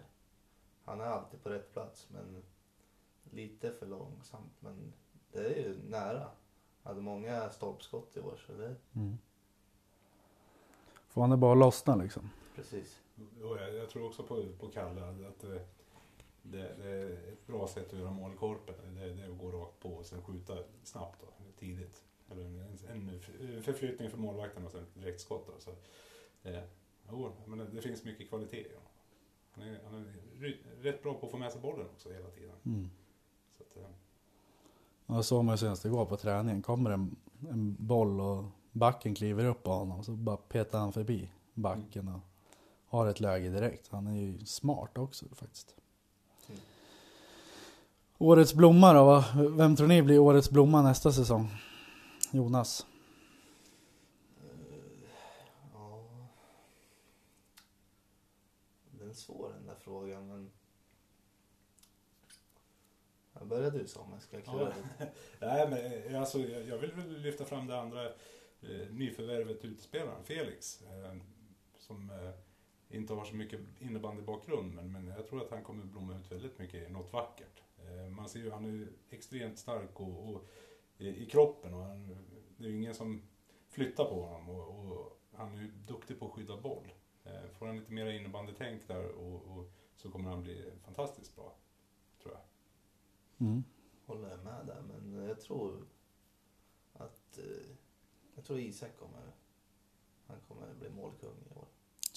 [0.84, 2.44] Han är alltid på rätt plats, men
[3.24, 4.54] lite för långsamt.
[4.60, 4.94] Men
[5.32, 6.28] det är ju nära.
[6.84, 9.18] Hade många stolpskott i år, så det Mm.
[11.08, 12.30] Får han det bara lossna liksom?
[12.56, 13.02] precis.
[13.44, 15.66] Och jag, jag tror också på, på Kalle att det,
[16.42, 18.76] det, det är ett bra sätt att göra mål i korpen.
[18.96, 21.28] Det, det är att gå rakt på och sen skjuta snabbt då,
[21.60, 22.04] tidigt.
[22.34, 22.46] Eller
[22.92, 23.22] en,
[23.56, 25.50] en förflyttning för målvakten och sen direktskott.
[25.60, 25.72] Så,
[26.50, 26.64] eh,
[27.10, 28.90] jo, men det, finns mycket kvalitet i honom.
[29.52, 32.56] Han är, han är rätt bra på att få med sig bollen också hela tiden.
[32.66, 32.90] Mm.
[33.58, 33.90] Så att, eh,
[35.06, 36.62] Ja, Jag såg mig senast igår på träningen.
[36.62, 37.16] Kommer en,
[37.50, 42.20] en boll och backen kliver upp på honom så bara petar han förbi backen och
[42.88, 43.88] har ett läge direkt.
[43.92, 45.76] Han är ju smart också faktiskt.
[46.48, 46.62] Mm.
[48.18, 49.06] Årets blomma då?
[49.06, 49.26] va?
[49.50, 51.50] Vem tror ni blir årets blomma nästa säsong?
[52.34, 52.88] Jonas?
[55.74, 56.06] Ja.
[58.92, 60.52] Det är svår den där frågan, men...
[63.34, 65.06] Jag börjar du Samuel, ska jag klura Ja.
[65.40, 68.06] Nej, men eh, alltså, jag jag vill väl lyfta fram det andra
[68.62, 70.82] eh, nyförvärvet utespelaren, Felix.
[70.82, 71.18] Eh,
[71.78, 76.18] som eh, inte har så mycket innebandybakgrund, men, men jag tror att han kommer blomma
[76.18, 77.64] ut väldigt mycket i något vackert.
[77.78, 80.50] Eh, man ser ju, han är extremt stark och, och
[80.98, 82.08] i, i kroppen och han,
[82.58, 83.22] det är ju ingen som
[83.70, 86.94] flyttar på honom och, och han är ju duktig på att skydda boll.
[87.24, 91.56] Eh, får han lite mer innebandytänk där och, och så kommer han bli fantastiskt bra,
[92.22, 92.42] tror jag.
[93.48, 93.64] Mm.
[94.06, 95.86] Håller jag med där, men jag tror
[96.94, 97.38] att...
[97.38, 97.76] eh,
[98.36, 99.32] Jag tror Isak kommer...
[100.28, 101.68] Han kommer bli målkung i år.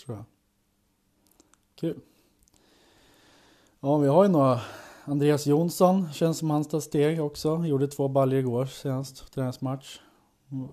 [0.05, 0.25] Tror jag.
[1.75, 2.01] Kul.
[3.81, 4.61] Ja, vi har ju några.
[5.09, 7.65] Andreas Jonsson känns som han tar steg också.
[7.65, 10.01] Gjorde två baljor igår senast, träningsmatch.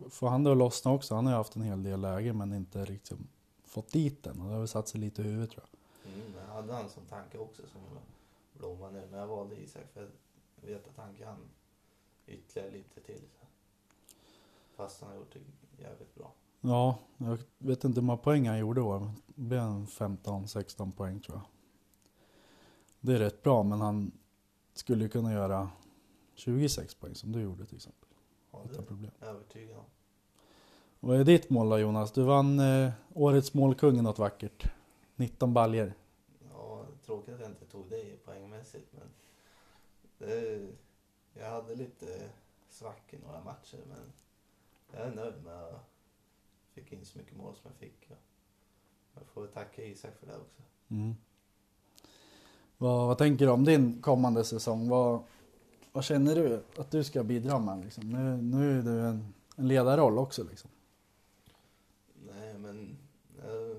[0.09, 1.15] Får han det att lossna också?
[1.15, 3.17] Han har ju haft en hel del läge men inte riktigt
[3.63, 4.37] fått dit den.
[4.37, 6.11] Det har väl satt sig lite i huvudet tror jag.
[6.13, 7.81] Mm, jag hade han som tanke också som
[8.53, 10.09] blomma nu, men jag valde Isak för
[10.61, 11.37] jag vet att han kan
[12.27, 13.21] ytterligare lite till.
[14.75, 16.31] Fast han har gjort det jävligt bra.
[16.61, 19.11] Ja, jag vet inte hur många poäng han gjorde i år.
[19.27, 21.45] Det blev en 15-16 poäng tror jag.
[22.99, 24.11] Det är rätt bra men han
[24.73, 25.69] skulle kunna göra
[26.33, 28.09] 26 poäng som du gjorde till exempel.
[28.51, 29.11] Ja, Utan det problem.
[29.19, 29.85] är jag övertygad om.
[30.99, 32.11] Vad är ditt mål då Jonas?
[32.11, 34.71] Du vann eh, årets målkung i något vackert.
[35.15, 35.93] 19 baljer.
[36.51, 39.07] Ja, tråkigt att jag inte tog dig poängmässigt, men
[40.17, 40.67] det,
[41.33, 42.29] jag hade lite
[42.69, 44.13] svack i några matcher, men
[44.91, 45.79] jag är nöjd med att jag
[46.73, 48.09] fick in så mycket mål som jag fick.
[49.13, 50.61] Jag får tacka Isak för det också.
[50.87, 51.15] Mm.
[52.83, 54.89] Vad, vad tänker du om din kommande säsong?
[54.89, 55.23] Vad,
[55.91, 57.83] vad känner du att du ska bidra med?
[57.83, 58.09] Liksom?
[58.09, 60.43] Nu, nu är du en, en ledarroll också.
[60.43, 60.69] Liksom.
[62.13, 62.97] Nej, men
[63.43, 63.77] eh,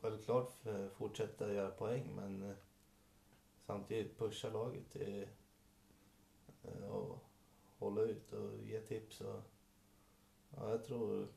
[0.00, 2.56] självklart eh, fortsätta göra poäng, men eh,
[3.66, 5.26] samtidigt pusha laget till
[6.62, 7.24] eh, och
[7.78, 9.20] hålla ut och ge tips.
[9.20, 9.42] Och,
[10.56, 11.28] ja, jag tror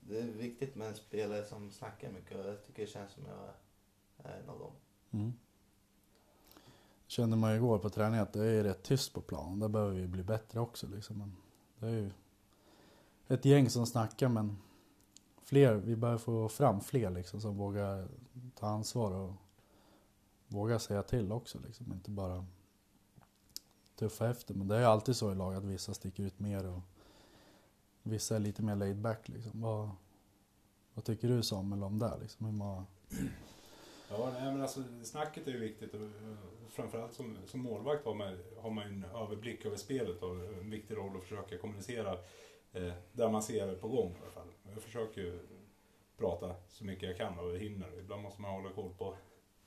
[0.00, 3.24] det är viktigt med en spelare som snackar mycket och jag tycker det känns som
[3.26, 3.50] jag
[4.18, 4.72] är en av dem.
[5.10, 5.32] Mm.
[7.06, 9.58] Kände man ju igår på träningen att det är rätt tyst på planen.
[9.58, 10.86] Där behöver vi bli bättre också.
[10.86, 11.18] Liksom.
[11.18, 11.36] Men
[11.78, 12.10] det är ju
[13.28, 14.58] ett gäng som snackar men
[15.42, 18.08] fler, vi behöver få fram fler liksom, som vågar
[18.54, 19.32] ta ansvar och
[20.48, 21.58] vågar säga till också.
[21.66, 21.92] Liksom.
[21.92, 22.46] Inte bara
[23.96, 24.54] tuffa efter.
[24.54, 26.80] Men det är ju alltid så i lag att vissa sticker ut mer och
[28.02, 29.28] vissa är lite mer laid back.
[29.28, 29.60] Liksom.
[29.60, 29.90] Vad,
[30.94, 32.18] vad tycker du Samuel om det?
[32.20, 32.46] Liksom?
[32.46, 32.86] Hur man,
[34.10, 36.00] Ja, nej, men alltså snacket är ju viktigt och
[36.68, 40.70] och framförallt som, som målvakt har man, har man en överblick över spelet och en
[40.70, 42.12] viktig roll att försöka kommunicera
[42.72, 44.48] eh, där man ser på gång i alla fall.
[44.74, 45.38] Jag försöker ju
[46.16, 47.98] prata så mycket jag kan och hinner.
[47.98, 49.16] Ibland måste man hålla koll på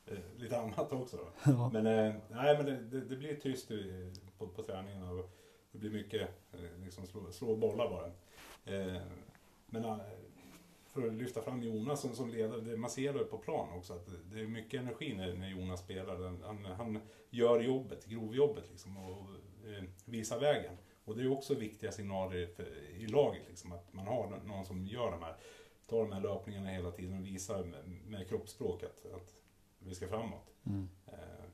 [0.05, 1.17] eh, lite annat också.
[1.45, 1.69] Ja.
[1.73, 5.29] Men, eh, nej, men det, det, det blir tyst i, på, på träningen och
[5.71, 8.07] det blir mycket eh, liksom slå, slå bollar bara.
[8.75, 9.01] Eh,
[9.65, 9.97] men eh,
[10.91, 13.93] för att lyfta fram Jonas som, som ledare, det, man ser det på plan också
[13.93, 16.43] att det, är mycket energi när, när Jonas spelar.
[16.43, 19.27] Han, han gör jobbet, grovjobbet liksom och,
[19.69, 20.77] eh, visar vägen.
[21.05, 24.85] Och det är också viktiga signaler för, i laget, liksom, att man har någon som
[24.85, 25.35] gör de här,
[25.87, 29.41] tar de här löpningarna hela tiden och visar med, med kroppsspråk att, att
[29.79, 30.53] vi ska framåt.
[30.65, 30.89] Mm.
[31.07, 31.45] Eh,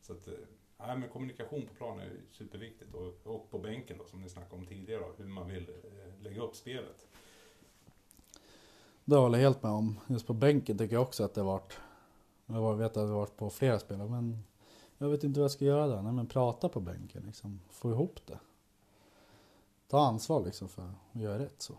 [0.00, 0.34] så att, eh,
[0.76, 4.56] nej, men kommunikation på planen är superviktigt och, och på bänken då, som ni snackade
[4.56, 7.06] om tidigare, då, hur man vill eh, lägga upp spelet.
[9.08, 10.00] Det håller jag helt med om.
[10.06, 11.78] Just på bänken tycker jag också att det varit...
[12.46, 14.44] Jag vet att det varit på flera spelare men
[14.98, 16.02] jag vet inte vad jag ska göra där.
[16.02, 17.60] Nej men prata på bänken liksom.
[17.70, 18.38] Få ihop det.
[19.88, 21.74] Ta ansvar liksom för att göra rätt så.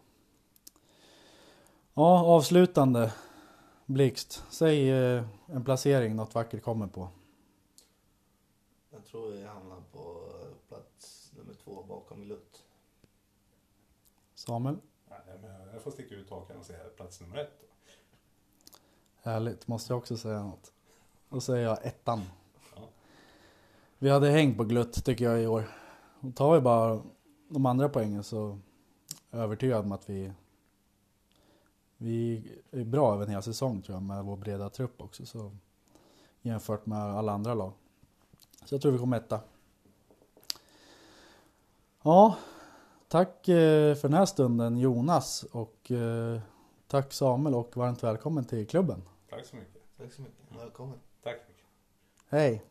[1.94, 3.14] Ja, avslutande.
[3.86, 7.10] Blixt, säg eh, en placering något vackert kommer på.
[8.90, 10.32] Jag tror vi hamnar på
[10.68, 12.64] plats nummer två bakom Glutt.
[14.36, 14.78] Samuel?
[15.74, 17.60] Jag får sticka ut hakan och säga plats nummer ett.
[17.60, 17.68] Då.
[19.30, 20.72] Härligt, måste jag också säga något.
[21.30, 22.22] Då säger jag ettan.
[22.76, 22.82] Ja.
[23.98, 25.70] Vi hade häng på glutt tycker jag i år.
[26.20, 27.02] Och tar vi bara
[27.50, 28.60] de andra poängen så
[29.32, 30.32] är jag övertygad om att vi
[31.98, 35.52] vi är bra över en hel säsong tror jag med vår breda trupp också så
[36.42, 37.72] jämfört med alla andra lag.
[38.66, 39.40] Så jag tror vi kommer etta.
[42.02, 42.38] Ja,
[43.08, 46.40] tack eh, för den här stunden Jonas och eh,
[46.88, 49.02] tack Samuel och varmt välkommen till klubben.
[49.30, 49.82] Tack så mycket.
[49.98, 50.38] Tack så mycket.
[50.60, 50.98] Välkommen.
[51.24, 51.38] Tack.
[52.30, 52.64] Hej!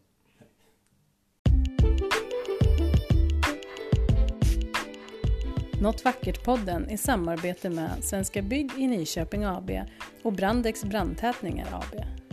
[5.81, 9.71] Något Vackert-podden i samarbete med Svenska Bygg i Nyköping AB
[10.23, 12.26] och Brandex Brandtätningar AB.